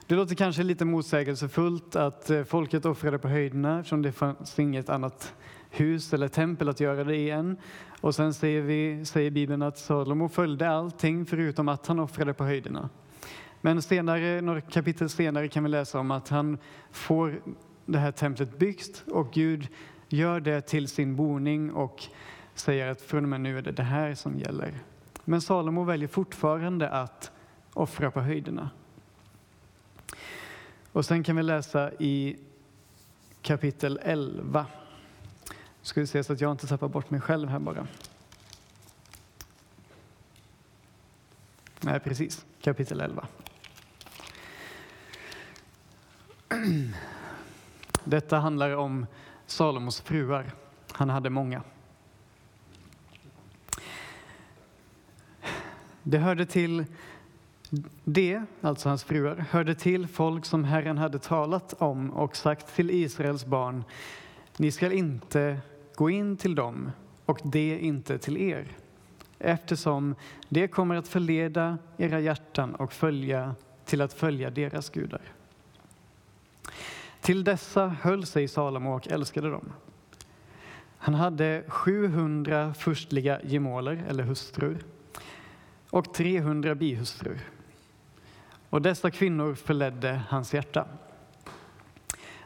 Det 0.08 0.16
låter 0.16 0.36
kanske 0.36 0.64
lite 0.64 0.86
motsägelsefullt 0.86 1.96
att 1.96 2.30
eh, 2.30 2.44
folket 2.44 2.86
offrade 2.86 3.20
på 3.20 3.28
höjderna 3.28 3.80
eftersom 3.80 4.02
det 4.02 4.12
fanns 4.12 4.60
inget 4.60 4.90
annat 4.90 5.34
hus 5.70 6.14
eller 6.14 6.28
tempel 6.28 6.70
att 6.70 6.80
göra 6.80 7.04
det 7.04 7.16
i 7.16 7.30
än. 7.30 7.58
Och 8.02 8.16
sen 8.16 8.34
säger, 8.34 8.62
vi, 8.62 9.06
säger 9.06 9.32
Bibeln 9.32 9.62
att 9.62 9.78
Salomo 9.78 10.30
följde 10.30 10.70
allting 10.70 11.26
förutom 11.26 11.70
att 11.70 11.88
han 11.88 12.00
offrade 12.00 12.34
på 12.34 12.44
höjderna. 12.44 12.90
Men 13.62 13.82
senare, 13.82 14.42
några 14.42 14.62
kapitel 14.62 15.10
senare 15.10 15.48
kan 15.48 15.64
vi 15.64 15.70
läsa 15.70 16.00
om 16.00 16.12
att 16.12 16.30
han 16.30 16.58
får 16.92 17.42
det 17.86 18.00
här 18.00 18.12
templet 18.12 18.58
byggs 18.58 19.04
och 19.08 19.32
Gud 19.32 19.68
gör 20.10 20.40
det 20.40 20.62
till 20.62 20.88
sin 20.88 21.16
boning 21.16 21.74
och 21.74 22.04
säger 22.54 22.88
att 22.88 23.02
från 23.02 23.24
och 23.24 23.30
med 23.30 23.42
nu 23.42 23.58
är 23.58 23.62
det 23.62 23.72
det 23.72 23.84
här 23.84 24.16
som 24.16 24.40
gäller. 24.40 24.80
Men 25.24 25.42
Salomo 25.42 25.84
väljer 25.84 26.08
fortfarande 26.08 26.90
att 26.90 27.32
offra 27.74 28.12
på 28.12 28.22
höjderna. 28.22 28.70
Och 30.92 31.06
sen 31.06 31.24
kan 31.24 31.36
vi 31.36 31.44
läsa 31.44 31.92
i 32.00 32.38
kapitel 33.42 34.00
11. 34.04 34.66
Ska 35.82 36.02
vi 36.02 36.08
se 36.08 36.24
så 36.24 36.34
att 36.34 36.42
jag 36.42 36.52
inte 36.52 36.68
tappar 36.68 36.88
bort 36.88 37.10
mig 37.10 37.22
själv 37.22 37.50
här 37.50 37.60
bara. 37.60 37.88
Nej, 41.82 42.00
precis. 42.00 42.46
Kapitel 42.62 43.02
11. 43.02 43.28
Detta 48.06 48.38
handlar 48.38 48.76
om 48.76 49.06
Salomos 49.46 50.02
fruar. 50.02 50.52
Han 50.92 51.10
hade 51.10 51.30
många. 51.30 51.62
Det 56.04 56.18
hörde 56.18 56.46
till 56.46 56.86
det, 58.04 58.44
alltså 58.62 58.90
hans 58.90 59.04
fruar, 59.04 59.36
hörde 59.36 59.76
till 59.76 60.08
folk 60.08 60.46
som 60.46 60.64
Herren 60.64 60.98
hade 60.98 61.20
talat 61.20 61.74
om 61.78 62.12
och 62.12 62.36
sagt 62.36 62.76
till 62.76 62.92
Israels 62.92 63.46
barn, 63.46 63.84
ni 64.58 64.72
skall 64.72 64.92
inte 64.92 65.60
gå 65.96 66.10
in 66.10 66.38
till 66.38 66.56
dem 66.56 66.92
och 67.26 67.40
det 67.44 67.80
inte 67.80 68.18
till 68.18 68.38
er, 68.38 68.68
eftersom 69.40 70.16
det 70.50 70.68
kommer 70.68 70.96
att 70.96 71.08
förleda 71.08 71.78
era 71.98 72.20
hjärtan 72.20 72.76
och 72.76 72.94
följa 72.94 73.56
till 73.86 74.02
att 74.02 74.14
följa 74.14 74.50
deras 74.50 74.90
gudar. 74.90 75.22
Till 77.26 77.44
dessa 77.44 77.88
höll 77.88 78.26
sig 78.26 78.48
Salomo 78.48 78.96
och 78.96 79.08
älskade 79.08 79.50
dem. 79.50 79.74
Han 80.98 81.14
hade 81.14 81.64
700 81.68 82.74
förstliga 82.74 83.42
gemåler 83.44 84.04
eller 84.10 84.24
hustrur 84.24 84.86
och 85.90 86.14
300 86.14 86.76
bihustrur. 86.76 87.50
Och 88.70 88.82
dessa 88.82 89.12
kvinnor 89.12 89.56
förledde 89.56 90.22
hans 90.30 90.54
hjärta. 90.54 90.88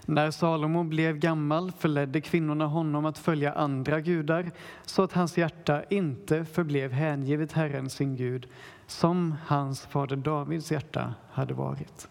När 0.05 0.31
Salomo 0.31 0.83
blev 0.83 1.17
gammal 1.17 1.71
förledde 1.71 2.21
kvinnorna 2.21 2.65
honom 2.65 3.05
att 3.05 3.17
följa 3.17 3.53
andra 3.53 4.01
gudar 4.01 4.51
så 4.85 5.03
att 5.03 5.13
hans 5.13 5.37
hjärta 5.37 5.83
inte 5.89 6.45
förblev 6.45 6.91
hängivet 6.91 7.51
Herren 7.51 7.89
sin 7.89 8.15
Gud 8.15 8.47
som 8.87 9.35
hans 9.45 9.85
fader 9.85 10.15
Davids 10.15 10.71
hjärta 10.71 11.13
hade 11.31 11.53
varit. 11.53 12.07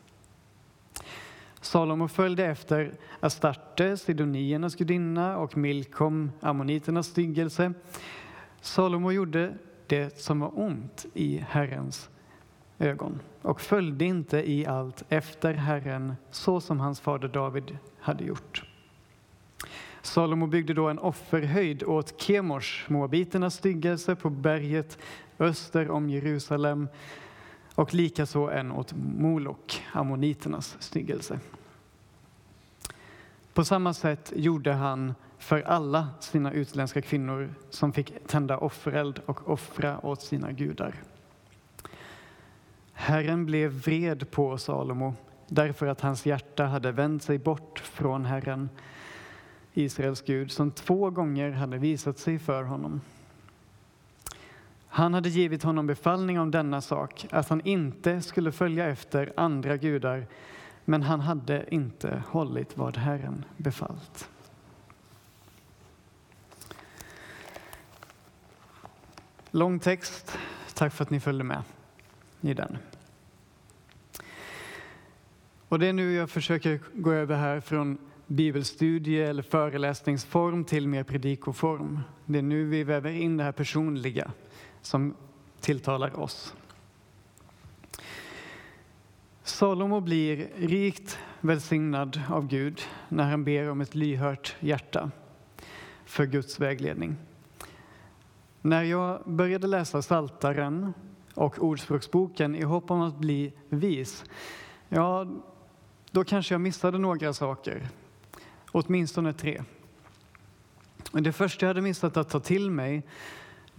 Salomo 1.69 2.09
följde 2.09 2.47
efter 2.47 2.93
Astarte, 3.21 3.97
sidoniernas 3.97 4.75
gudinna, 4.75 5.39
och 5.39 5.57
Milkom, 5.57 6.31
ammoniternas 6.41 7.07
styggelse. 7.07 7.73
Salomo 8.61 9.13
gjorde 9.13 9.55
det 9.87 10.19
som 10.19 10.41
var 10.41 10.59
ont 10.59 11.07
i 11.15 11.45
Herrens 11.49 12.09
ögon 12.79 13.21
och 13.43 13.61
följde 13.61 14.05
inte 14.05 14.51
i 14.51 14.67
allt 14.67 15.05
efter 15.09 15.55
Herren 15.55 16.15
så 16.31 16.61
som 16.61 16.81
hans 16.81 17.01
fader 17.01 17.29
David 17.29 17.79
hade 18.01 18.25
gjort. 18.25 18.65
Salomo 20.03 20.47
byggde 20.47 20.75
då 20.75 20.89
en 20.89 20.99
offerhöjd 20.99 21.83
åt 21.83 22.21
Kemors, 22.21 22.85
moabiternas 22.89 23.55
styggelse, 23.55 24.15
på 24.15 24.31
berget 24.31 24.99
öster 25.39 25.91
om 25.91 26.11
Jerusalem 26.11 26.89
och 27.79 27.95
likaså 27.95 28.51
en 28.51 28.73
åt 28.73 28.93
Molok, 28.97 29.83
ammoniternas 29.93 30.77
styggelse. 30.81 31.41
På 33.53 33.65
samma 33.65 33.95
sätt 33.95 34.33
gjorde 34.37 34.73
han 34.73 35.15
för 35.39 35.63
alla 35.63 36.09
sina 36.21 36.53
utländska 36.53 37.03
kvinnor 37.03 37.55
som 37.71 37.93
fick 37.93 38.13
tända 38.27 38.59
offereld 38.59 39.21
och 39.27 39.51
offra 39.51 40.07
åt 40.07 40.23
sina 40.23 40.53
gudar. 40.53 40.95
Herren 42.93 43.47
blev 43.47 43.71
vred 43.71 44.31
på 44.31 44.59
Salomo 44.59 45.15
därför 45.47 45.87
att 45.87 46.01
hans 46.01 46.27
hjärta 46.27 46.65
hade 46.65 46.93
vänt 46.93 47.23
sig 47.23 47.39
bort 47.39 47.79
från 47.79 48.25
Herren, 48.25 48.69
Israels 49.73 50.23
Gud, 50.23 50.51
som 50.53 50.71
två 50.71 51.11
gånger 51.11 51.51
hade 51.51 51.79
visat 51.79 52.19
sig 52.19 52.39
för 52.39 52.63
honom. 52.63 53.01
Han 54.89 55.15
hade 55.15 55.29
givit 55.29 55.63
honom 55.63 55.87
befallning 55.87 56.41
om 56.41 56.51
denna 56.51 56.81
sak, 56.81 57.27
att 57.31 57.49
han 57.49 57.61
inte 57.61 58.23
skulle 58.23 58.53
följa 58.53 58.87
efter 58.87 59.33
andra 59.37 59.77
gudar, 59.77 60.27
men 60.85 61.03
han 61.03 61.21
hade 61.21 61.75
inte 61.75 62.23
hållit 62.29 62.77
vad 62.77 62.97
Herren 62.97 63.45
befallt. 63.57 64.29
Lång 69.51 69.79
text. 69.79 70.39
Tack 70.75 70.93
för 70.93 71.05
att 71.05 71.11
ni 71.11 71.21
följde 71.21 71.45
med 71.45 71.63
i 72.41 72.55
den. 72.55 72.79
Och 75.69 75.79
det 75.79 75.87
är 75.87 75.93
nu 75.93 76.13
jag 76.13 76.31
försöker 76.31 76.81
gå 76.95 77.13
över 77.13 77.37
här 77.37 77.61
från 77.61 77.99
bibelstudie 78.27 79.25
eller 79.25 79.43
föreläsningsform 79.43 80.65
till 80.65 80.89
mer 80.89 81.05
predikoform. 81.05 82.01
Det 82.25 82.39
är 82.39 82.43
nu 82.43 82.65
vi 82.65 82.85
väver 82.85 83.11
in 83.11 83.37
det 83.37 83.45
här 83.45 83.53
personliga 83.53 84.33
som 84.89 85.15
tilltalar 85.61 86.21
oss. 86.21 86.55
Salomo 89.43 90.01
blir 90.01 90.49
rikt 90.57 91.19
välsignad 91.41 92.23
av 92.31 92.47
Gud 92.47 92.81
när 93.09 93.31
han 93.31 93.45
ber 93.45 93.71
om 93.71 93.81
ett 93.81 93.95
lyhört 93.95 94.57
hjärta 94.61 95.11
för 96.05 96.27
Guds 96.27 96.61
vägledning. 96.61 97.17
När 98.63 98.83
jag 98.83 99.23
började 99.25 99.67
läsa 99.67 100.03
Saltaren 100.03 100.95
och 101.35 101.59
Ordspråksboken 101.59 102.55
i 102.55 102.63
hopp 102.63 102.91
om 102.91 103.01
att 103.01 103.17
bli 103.17 103.53
vis, 103.69 104.25
ja, 104.89 105.27
då 106.11 106.25
kanske 106.25 106.55
jag 106.55 106.61
missade 106.61 106.99
några 106.99 107.33
saker. 107.33 107.89
Åtminstone 108.73 109.33
tre. 109.33 109.63
Det 111.13 111.33
första 111.33 111.67
jag 111.67 111.71
hade 111.71 111.81
missat 111.81 112.17
att 112.17 112.31
ta 112.31 112.41
till 112.41 112.71
mig, 112.71 113.03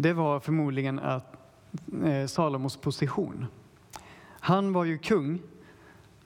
det 0.01 0.13
var 0.13 0.39
förmodligen 0.39 0.99
att 0.99 1.35
eh, 2.05 2.27
Salomos 2.27 2.77
position. 2.77 3.45
Han 4.23 4.73
var 4.73 4.85
ju 4.85 4.97
kung 4.97 5.41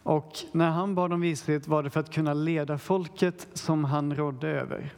och 0.04 0.34
när 0.52 0.70
han 0.70 0.96
bad 0.96 1.14
om 1.14 1.22
vishet 1.22 1.68
var 1.68 1.84
det 1.84 1.90
för 1.90 2.00
att 2.00 2.14
kunna 2.14 2.34
leda 2.34 2.78
folket 2.78 3.48
som 3.54 3.84
han 3.84 4.16
rådde 4.16 4.48
över. 4.48 4.94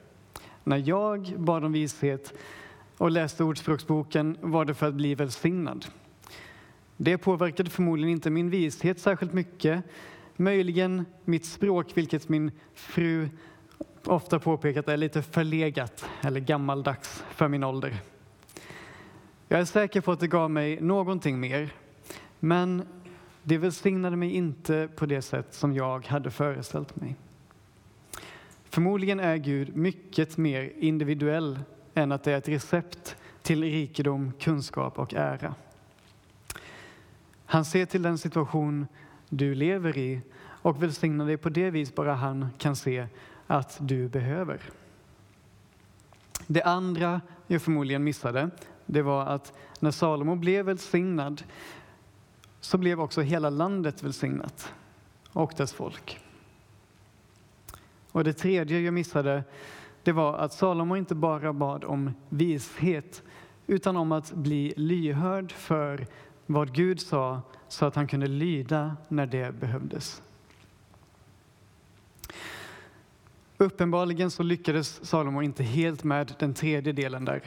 När 0.64 0.78
jag 0.86 1.34
bad 1.38 1.64
om 1.64 1.72
vishet 1.72 2.34
och 2.98 3.12
läste 3.12 3.44
Ordspråksboken 3.44 4.38
var 4.42 4.66
det 4.66 4.74
för 4.74 4.88
att 4.88 4.94
bli 4.94 5.16
välsignad. 5.16 5.86
Det 6.98 7.18
påverkade 7.18 7.70
förmodligen 7.70 8.12
inte 8.12 8.30
min 8.30 8.50
vishet 8.50 9.00
särskilt 9.00 9.34
mycket. 9.34 9.84
Möjligen 10.36 11.06
mitt 11.26 11.46
språk, 11.46 11.92
vilket 11.94 12.30
min 12.30 12.52
fru 12.74 13.30
ofta 14.04 14.40
påpekat 14.40 14.88
är 14.88 14.98
lite 14.98 15.22
förlegat 15.22 16.06
eller 16.22 16.40
gammaldags 16.40 17.24
för 17.32 17.48
min 17.48 17.64
ålder. 17.64 18.02
Jag 19.48 19.60
är 19.60 19.66
säker 19.66 20.02
på 20.02 20.12
att 20.12 20.20
det 20.20 20.28
gav 20.28 20.52
mig 20.52 20.82
någonting 20.82 21.40
mer, 21.40 21.74
men 22.40 22.88
det 23.44 23.58
välsignade 23.58 24.16
mig 24.16 24.32
inte 24.32 24.90
på 24.96 25.06
det 25.06 25.22
sätt 25.22 25.54
som 25.54 25.74
jag 25.74 26.06
hade 26.06 26.32
föreställt 26.32 26.96
mig. 26.96 27.16
Förmodligen 28.64 29.20
är 29.20 29.38
Gud 29.38 29.76
mycket 29.76 30.38
mer 30.38 30.72
individuell 30.78 31.60
än 31.94 32.12
att 32.12 32.24
det 32.24 32.32
är 32.32 32.38
ett 32.38 32.50
recept 32.50 33.16
till 33.42 33.64
rikedom, 33.64 34.34
kunskap 34.40 35.00
och 35.00 35.14
ära. 35.14 35.56
Han 37.46 37.66
ser 37.66 37.86
till 37.86 38.02
den 38.02 38.18
situation 38.18 38.88
du 39.30 39.56
lever 39.56 39.98
i 39.98 40.22
och 40.38 40.84
välsignar 40.84 41.26
dig 41.26 41.38
på 41.38 41.50
det 41.50 41.70
vis 41.70 41.96
bara 41.96 42.14
han 42.14 42.48
kan 42.58 42.76
se 42.76 43.08
att 43.48 43.78
du 43.80 44.08
behöver. 44.08 44.62
Det 46.48 46.64
andra 46.64 47.22
jag 47.48 47.62
förmodligen 47.62 48.04
missade, 48.04 48.50
det 48.86 49.02
var 49.02 49.26
att 49.26 49.54
när 49.80 49.92
Salomo 49.92 50.36
blev 50.36 50.66
välsignad 50.66 51.44
så 52.62 52.78
blev 52.78 53.02
också 53.02 53.22
hela 53.22 53.50
landet 53.50 54.04
välsignat 54.04 54.74
och 55.30 55.54
dess 55.58 55.74
folk. 55.74 56.20
Och 58.12 58.24
det 58.24 58.34
tredje 58.34 58.80
jag 58.80 58.94
missade, 58.94 59.44
det 60.04 60.12
var 60.12 60.38
att 60.38 60.54
Salomo 60.54 60.96
inte 60.96 61.16
bara 61.16 61.54
bad 61.54 61.84
om 61.84 62.14
vishet 62.30 63.24
utan 63.68 63.98
om 63.98 64.12
att 64.12 64.34
bli 64.34 64.74
lyhörd 64.78 65.52
för 65.52 66.08
vad 66.46 66.74
Gud 66.74 67.02
sa 67.02 67.42
så 67.68 67.86
att 67.86 67.96
han 67.96 68.08
kunde 68.08 68.28
lyda 68.28 68.98
när 69.08 69.26
det 69.26 69.60
behövdes. 69.60 70.22
Uppenbarligen 73.58 74.32
så 74.32 74.44
lyckades 74.44 75.06
Salomo 75.06 75.42
inte 75.42 75.64
helt 75.64 76.04
med 76.04 76.34
den 76.40 76.54
tredje 76.54 76.94
delen 76.94 77.26
där, 77.26 77.42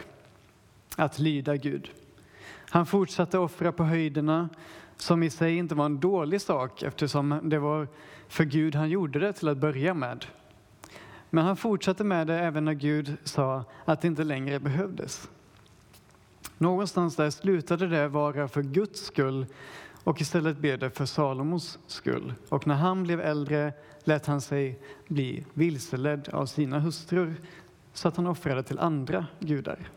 att 0.96 1.18
lyda 1.18 1.56
Gud. 1.56 1.90
Han 2.70 2.86
fortsatte 2.86 3.38
offra 3.38 3.72
på 3.72 3.84
höjderna, 3.84 4.48
som 4.96 5.22
i 5.22 5.30
sig 5.30 5.56
inte 5.56 5.74
var 5.74 5.86
en 5.86 6.00
dålig 6.00 6.40
sak 6.40 6.82
eftersom 6.82 7.40
det 7.42 7.58
var 7.58 7.88
för 8.28 8.44
Gud 8.44 8.74
han 8.74 8.90
gjorde 8.90 9.18
det 9.18 9.32
till 9.32 9.48
att 9.48 9.58
börja 9.58 9.94
med. 9.94 10.26
Men 11.30 11.44
han 11.44 11.56
fortsatte 11.56 12.04
med 12.04 12.26
det 12.26 12.38
även 12.38 12.64
när 12.64 12.74
Gud 12.74 13.16
sa 13.24 13.64
att 13.84 14.00
det 14.00 14.08
inte 14.08 14.24
längre 14.24 14.60
behövdes. 14.60 15.28
Någonstans 16.58 17.16
där 17.16 17.30
slutade 17.30 17.86
det 17.86 18.08
vara 18.08 18.48
för 18.48 18.62
Guds 18.62 19.00
skull 19.00 19.46
och 20.04 20.20
istället 20.20 20.58
blev 20.58 20.78
det 20.78 20.90
för 20.90 21.06
Salomos 21.06 21.78
skull. 21.86 22.34
Och 22.48 22.66
när 22.66 22.74
han 22.74 23.02
blev 23.02 23.20
äldre 23.20 23.72
lät 24.04 24.26
han 24.26 24.40
sig 24.40 24.78
bli 25.08 25.44
vilseledd 25.54 26.28
av 26.28 26.46
sina 26.46 26.78
hustrur 26.78 27.34
så 27.92 28.08
att 28.08 28.16
han 28.16 28.26
offrade 28.26 28.62
till 28.62 28.78
andra 28.78 29.26
gudar. 29.40 29.88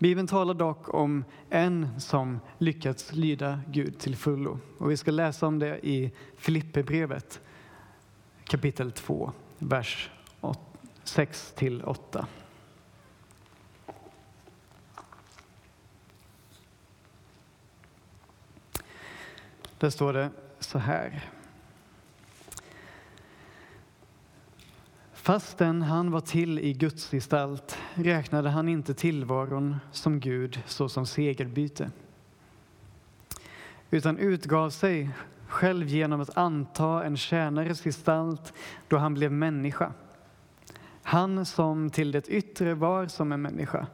Bibeln 0.00 0.26
talar 0.26 0.54
dock 0.54 0.94
om 0.94 1.24
en 1.50 2.00
som 2.00 2.40
lyckats 2.58 3.12
lyda 3.12 3.60
Gud 3.68 3.98
till 3.98 4.16
fullo. 4.16 4.58
Och 4.78 4.90
vi 4.90 4.96
ska 4.96 5.10
läsa 5.10 5.46
om 5.46 5.58
det 5.58 5.86
i 5.86 6.12
Filipperbrevet 6.36 7.40
kapitel 8.44 8.92
2, 8.92 9.32
vers 9.58 10.10
6-8. 11.04 12.24
Där 19.78 19.90
står 19.90 20.12
det 20.12 20.30
så 20.60 20.78
här. 20.78 21.30
Fastän 25.22 25.82
han 25.82 26.10
var 26.10 26.20
till 26.20 26.58
i 26.58 26.72
Guds 26.72 27.10
gestalt 27.10 27.78
räknade 27.94 28.50
han 28.50 28.68
inte 28.68 28.94
tillvaron 28.94 29.76
som 29.92 30.20
Gud 30.20 30.60
såsom 30.66 31.06
segerbyte 31.06 31.90
utan 33.90 34.18
utgav 34.18 34.70
sig 34.70 35.10
själv 35.48 35.88
genom 35.88 36.20
att 36.20 36.36
anta 36.36 37.04
en 37.04 37.16
tjänares 37.16 37.82
gestalt 37.82 38.52
då 38.88 38.96
han 38.96 39.14
blev 39.14 39.32
människa. 39.32 39.92
Han 41.02 41.46
som 41.46 41.90
till 41.90 42.12
det 42.12 42.28
yttre 42.28 42.74
var 42.74 43.06
som 43.06 43.32
en 43.32 43.42
människa 43.42 43.86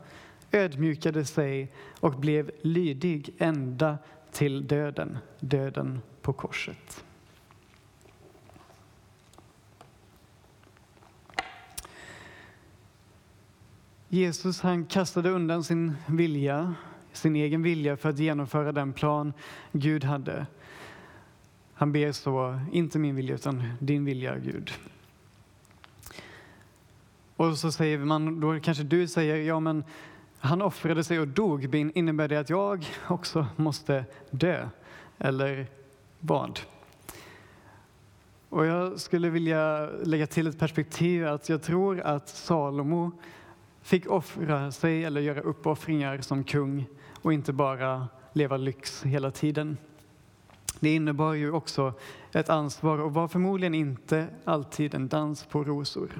ödmjukade 0.53 1.25
sig 1.25 1.73
och 2.01 2.12
blev 2.12 2.51
lydig 2.62 3.35
ända 3.39 3.99
till 4.33 4.67
döden, 4.67 5.19
döden 5.41 6.01
på 6.23 6.33
korset. 6.33 7.06
Jesus 14.09 14.61
han 14.61 14.85
kastade 14.85 15.31
undan 15.31 15.64
sin 15.64 15.97
vilja, 16.07 16.75
sin 17.12 17.37
egen 17.37 17.62
vilja 17.62 17.97
för 17.97 18.09
att 18.09 18.19
genomföra 18.19 18.73
den 18.73 18.92
plan 18.92 19.33
Gud 19.73 20.05
hade. 20.05 20.47
Han 21.75 21.92
ber 21.92 22.12
så, 22.12 22.61
inte 22.73 22.99
min 22.99 23.16
vilja 23.16 23.35
utan 23.35 23.62
din 23.79 24.05
vilja 24.05 24.38
Gud. 24.38 24.71
Och 27.37 27.59
så 27.59 27.73
säger 27.73 27.99
man, 27.99 28.40
då 28.40 28.61
kanske 28.61 28.85
du 28.85 29.09
säger, 29.09 29.37
ja 29.37 29.61
men 29.61 29.85
han 30.38 30.62
offrade 30.62 31.05
sig 31.05 31.21
och 31.21 31.29
dog, 31.29 31.75
innebär 31.75 32.29
det 32.29 32.37
att 32.37 32.51
jag 32.51 32.87
också 33.09 33.47
måste 33.57 34.05
dö? 34.31 34.69
Eller 35.19 35.66
vad? 36.21 36.61
Och 38.49 38.66
jag 38.66 39.01
skulle 39.01 39.31
vilja 39.31 39.90
lägga 40.05 40.27
till 40.27 40.47
ett 40.47 40.59
perspektiv 40.59 41.27
att 41.27 41.49
jag 41.49 41.62
tror 41.62 42.01
att 42.01 42.29
Salomo 42.29 43.12
fick 43.87 44.11
offra 44.11 44.72
sig 44.72 45.05
eller 45.05 45.20
göra 45.20 45.40
uppoffringar 45.40 46.20
som 46.20 46.44
kung 46.44 46.87
och 47.22 47.33
inte 47.33 47.53
bara 47.53 48.09
leva 48.33 48.57
lyx 48.57 49.03
hela 49.03 49.31
tiden. 49.31 49.77
Det 50.81 50.94
innebar 50.94 51.33
ju 51.33 51.53
också 51.53 51.92
ett 52.33 52.49
ansvar 52.49 52.99
och 52.99 53.14
var 53.14 53.29
förmodligen 53.29 53.75
inte 53.75 54.27
alltid 54.44 54.94
en 54.94 55.09
dans 55.09 55.44
på 55.44 55.64
rosor. 55.64 56.11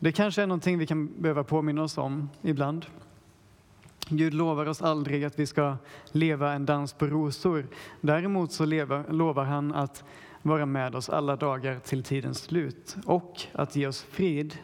Det 0.00 0.12
kanske 0.12 0.42
är 0.42 0.46
någonting 0.46 0.78
vi 0.78 0.86
kan 0.86 1.22
behöva 1.22 1.44
påminna 1.44 1.82
oss 1.82 1.98
om 1.98 2.30
ibland. 2.42 2.86
Gud 4.08 4.34
lovar 4.34 4.66
oss 4.66 4.82
aldrig 4.82 5.24
att 5.24 5.38
vi 5.38 5.46
ska 5.46 5.76
leva 6.12 6.52
en 6.52 6.66
dans 6.66 6.92
på 6.92 7.06
rosor. 7.06 7.66
Däremot 8.00 8.52
så 8.52 8.64
lovar 9.08 9.44
han 9.44 9.74
att 9.74 10.04
vara 10.42 10.66
med 10.66 10.94
oss 10.94 11.08
alla 11.08 11.36
dagar 11.36 11.78
till 11.78 12.02
tidens 12.02 12.38
slut 12.38 12.96
och 13.06 13.42
att 13.52 13.76
ge 13.76 13.86
oss 13.86 14.02
frid 14.02 14.58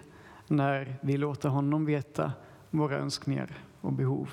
när 0.51 0.97
vi 1.01 1.17
låter 1.17 1.49
honom 1.49 1.85
veta 1.85 2.33
våra 2.71 2.99
önskningar 2.99 3.59
och 3.81 3.93
behov. 3.93 4.31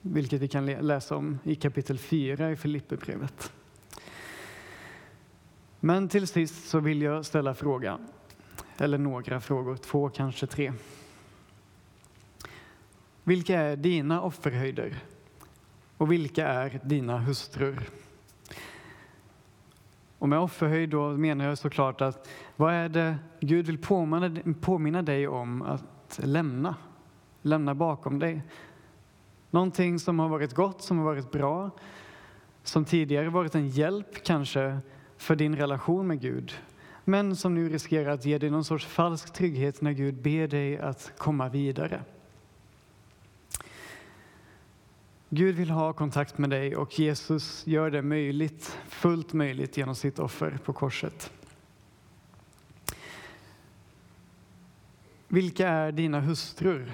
Vilket 0.00 0.40
vi 0.40 0.48
kan 0.48 0.66
läsa 0.66 1.16
om 1.16 1.38
i 1.44 1.54
kapitel 1.54 1.98
4 1.98 2.50
i 2.50 2.56
Filipperbrevet. 2.56 3.52
Men 5.80 6.08
till 6.08 6.26
sist 6.26 6.68
så 6.68 6.80
vill 6.80 7.02
jag 7.02 7.26
ställa 7.26 7.54
frågan, 7.54 8.06
eller 8.76 8.98
några 8.98 9.40
frågor, 9.40 9.76
två 9.76 10.08
kanske 10.08 10.46
tre. 10.46 10.72
Vilka 13.24 13.60
är 13.60 13.76
dina 13.76 14.22
offerhöjder? 14.22 14.96
Och 15.96 16.12
vilka 16.12 16.48
är 16.48 16.80
dina 16.84 17.18
hustrur? 17.18 17.90
Och 20.18 20.28
med 20.28 20.38
offerhöjd 20.38 20.90
då 20.90 21.10
menar 21.10 21.44
jag 21.48 21.58
såklart 21.58 22.00
att 22.00 22.28
vad 22.56 22.74
är 22.74 22.88
det 22.88 23.16
Gud 23.40 23.66
vill 23.66 23.78
påminna, 23.78 24.54
påminna 24.60 25.02
dig 25.02 25.28
om 25.28 25.62
att 25.62 26.20
lämna? 26.22 26.74
Lämna 27.42 27.74
bakom 27.74 28.18
dig. 28.18 28.42
Någonting 29.50 29.98
som 29.98 30.18
har 30.18 30.28
varit 30.28 30.54
gott, 30.54 30.82
som 30.82 30.98
har 30.98 31.04
varit 31.04 31.30
bra, 31.30 31.70
som 32.62 32.84
tidigare 32.84 33.28
varit 33.28 33.54
en 33.54 33.68
hjälp 33.68 34.24
kanske 34.24 34.78
för 35.16 35.36
din 35.36 35.56
relation 35.56 36.06
med 36.06 36.20
Gud, 36.20 36.52
men 37.04 37.36
som 37.36 37.54
nu 37.54 37.68
riskerar 37.68 38.10
att 38.10 38.24
ge 38.24 38.38
dig 38.38 38.50
någon 38.50 38.64
sorts 38.64 38.86
falsk 38.86 39.32
trygghet 39.32 39.80
när 39.80 39.92
Gud 39.92 40.14
ber 40.14 40.48
dig 40.48 40.78
att 40.78 41.12
komma 41.18 41.48
vidare. 41.48 42.02
Gud 45.28 45.54
vill 45.54 45.70
ha 45.70 45.92
kontakt 45.92 46.38
med 46.38 46.50
dig 46.50 46.76
och 46.76 46.98
Jesus 46.98 47.66
gör 47.66 47.90
det 47.90 48.02
möjligt, 48.02 48.78
fullt 48.88 49.32
möjligt 49.32 49.76
genom 49.76 49.94
sitt 49.94 50.18
offer 50.18 50.58
på 50.64 50.72
korset. 50.72 51.32
Vilka 55.28 55.68
är 55.68 55.92
dina 55.92 56.20
hustrur? 56.20 56.92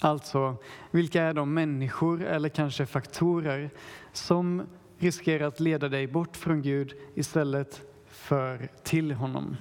Alltså, 0.00 0.56
vilka 0.90 1.22
är 1.22 1.34
de 1.34 1.54
människor 1.54 2.22
eller 2.22 2.48
kanske 2.48 2.86
faktorer 2.86 3.70
som 4.12 4.62
riskerar 4.98 5.46
att 5.46 5.60
leda 5.60 5.88
dig 5.88 6.06
bort 6.06 6.36
från 6.36 6.62
Gud 6.62 6.94
istället 7.14 7.82
för 8.06 8.68
till 8.82 9.12
honom? 9.12 9.56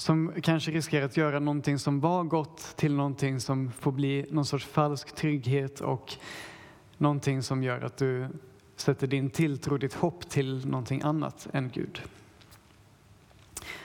som 0.00 0.32
kanske 0.42 0.70
riskerar 0.70 1.04
att 1.04 1.16
göra 1.16 1.40
någonting 1.40 1.78
som 1.78 2.00
var 2.00 2.24
gott 2.24 2.76
till 2.76 2.94
någonting 2.94 3.40
som 3.40 3.70
får 3.72 3.92
bli 3.92 4.26
någon 4.30 4.44
sorts 4.44 4.66
falsk 4.66 5.14
trygghet 5.14 5.80
och 5.80 6.12
någonting 6.98 7.42
som 7.42 7.62
gör 7.62 7.80
att 7.80 7.96
du 7.96 8.28
sätter 8.76 9.06
din 9.06 9.30
tilltro, 9.30 9.76
ditt 9.76 9.94
hopp 9.94 10.28
till 10.28 10.66
någonting 10.66 11.02
annat 11.02 11.48
än 11.52 11.70
Gud. 11.70 12.02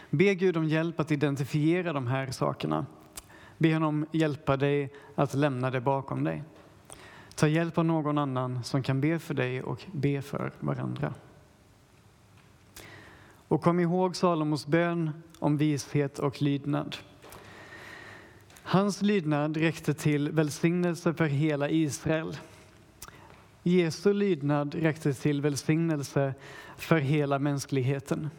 Be 0.10 0.36
Gud 0.36 0.58
om 0.58 0.66
hjälp 0.66 1.00
att 1.00 1.12
identifiera 1.12 1.94
de 1.94 2.08
här 2.08 2.32
sakerna. 2.32 2.86
Be 3.58 3.74
honom 3.74 4.06
hjälpa 4.12 4.58
dig 4.58 4.94
att 5.16 5.34
lämna 5.34 5.72
det 5.72 5.82
bakom 5.82 6.24
dig. 6.24 6.44
Ta 7.36 7.48
hjälp 7.48 7.78
av 7.78 7.86
någon 7.86 8.18
annan 8.18 8.64
som 8.64 8.84
kan 8.84 9.02
be 9.02 9.20
för 9.20 9.34
dig 9.34 9.64
och 9.64 9.86
be 9.92 10.22
för 10.22 10.52
varandra. 10.60 11.14
Och 13.48 13.62
kom 13.62 13.80
ihåg 13.80 14.16
Salomos 14.16 14.68
bön 14.68 15.24
om 15.40 15.58
vishet 15.58 16.20
och 16.20 16.42
lydnad. 16.42 16.96
Hans 18.64 19.02
lydnad 19.02 19.58
räckte 19.58 19.94
till 19.94 20.32
välsignelse 20.32 21.14
för 21.14 21.26
hela 21.26 21.70
Israel. 21.70 22.38
Jesu 23.64 24.14
lydnad 24.14 24.76
räckte 24.76 25.14
till 25.14 25.42
välsignelse 25.42 26.34
för 26.78 26.98
hela 26.98 27.40
mänskligheten. 27.40 28.30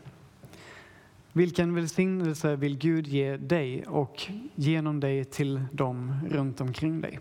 Vilken 1.37 1.75
välsignelse 1.75 2.57
vill 2.57 2.79
Gud 2.79 3.07
ge 3.07 3.37
dig 3.37 3.85
och 3.87 4.27
genom 4.55 5.01
dig 5.01 5.25
till 5.25 5.61
dem 5.72 6.14
runt 6.31 6.61
omkring 6.61 7.01
dig? 7.01 7.18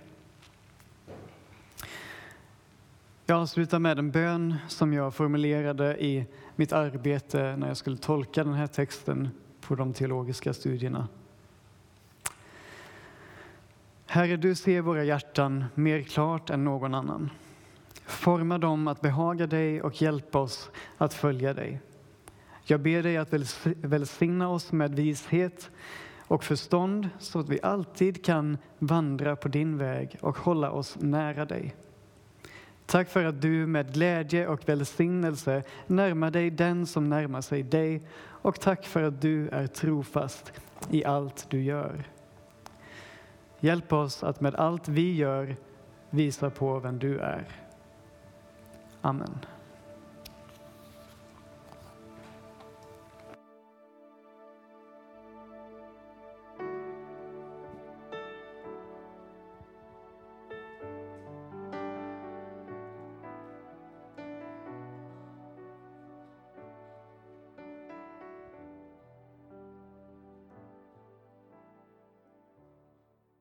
Jag 3.25 3.41
avslutar 3.41 3.79
med 3.79 3.99
en 3.99 4.11
bön 4.11 4.55
som 4.67 4.93
jag 4.93 5.15
formulerade 5.15 6.03
i 6.03 6.25
mitt 6.55 6.73
arbete 6.73 7.55
när 7.57 7.67
jag 7.67 7.77
skulle 7.77 7.97
tolka 7.97 8.43
den 8.43 8.53
här 8.53 8.67
texten 8.67 9.29
på 9.61 9.75
de 9.75 9.93
teologiska 9.93 10.53
studierna. 10.53 11.07
Herre, 14.05 14.37
du 14.37 14.55
ser 14.55 14.81
våra 14.81 15.03
hjärtan 15.03 15.65
mer 15.73 16.01
klart 16.01 16.49
än 16.49 16.63
någon 16.63 16.93
annan. 16.93 17.29
Forma 18.05 18.57
dem 18.57 18.87
att 18.87 19.01
behaga 19.01 19.47
dig 19.47 19.81
och 19.81 20.01
hjälpa 20.01 20.39
oss 20.39 20.69
att 20.97 21.13
följa 21.13 21.53
dig. 21.53 21.81
Jag 22.67 22.79
ber 22.79 23.03
dig 23.03 23.17
att 23.17 23.33
välsigna 23.63 24.49
oss 24.49 24.71
med 24.71 24.95
vishet 24.95 25.71
och 26.27 26.43
förstånd 26.43 27.09
så 27.19 27.39
att 27.39 27.49
vi 27.49 27.59
alltid 27.63 28.25
kan 28.25 28.57
vandra 28.79 29.35
på 29.35 29.47
din 29.47 29.77
väg 29.77 30.17
och 30.21 30.37
hålla 30.37 30.71
oss 30.71 30.97
nära 30.99 31.45
dig. 31.45 31.75
Tack 32.85 33.09
för 33.09 33.23
att 33.23 33.41
du 33.41 33.67
med 33.67 33.93
glädje 33.93 34.47
och 34.47 34.69
välsignelse 34.69 35.63
närmar 35.87 36.31
dig 36.31 36.49
den 36.49 36.85
som 36.85 37.09
närmar 37.09 37.41
sig 37.41 37.63
dig 37.63 38.01
och 38.23 38.59
tack 38.59 38.85
för 38.85 39.03
att 39.03 39.21
du 39.21 39.49
är 39.49 39.67
trofast 39.67 40.53
i 40.91 41.05
allt 41.05 41.45
du 41.49 41.63
gör. 41.63 42.03
Hjälp 43.59 43.93
oss 43.93 44.23
att 44.23 44.41
med 44.41 44.55
allt 44.55 44.87
vi 44.87 45.15
gör 45.15 45.55
visa 46.09 46.49
på 46.49 46.79
vem 46.79 46.99
du 46.99 47.19
är. 47.19 47.47
Amen. 49.01 49.45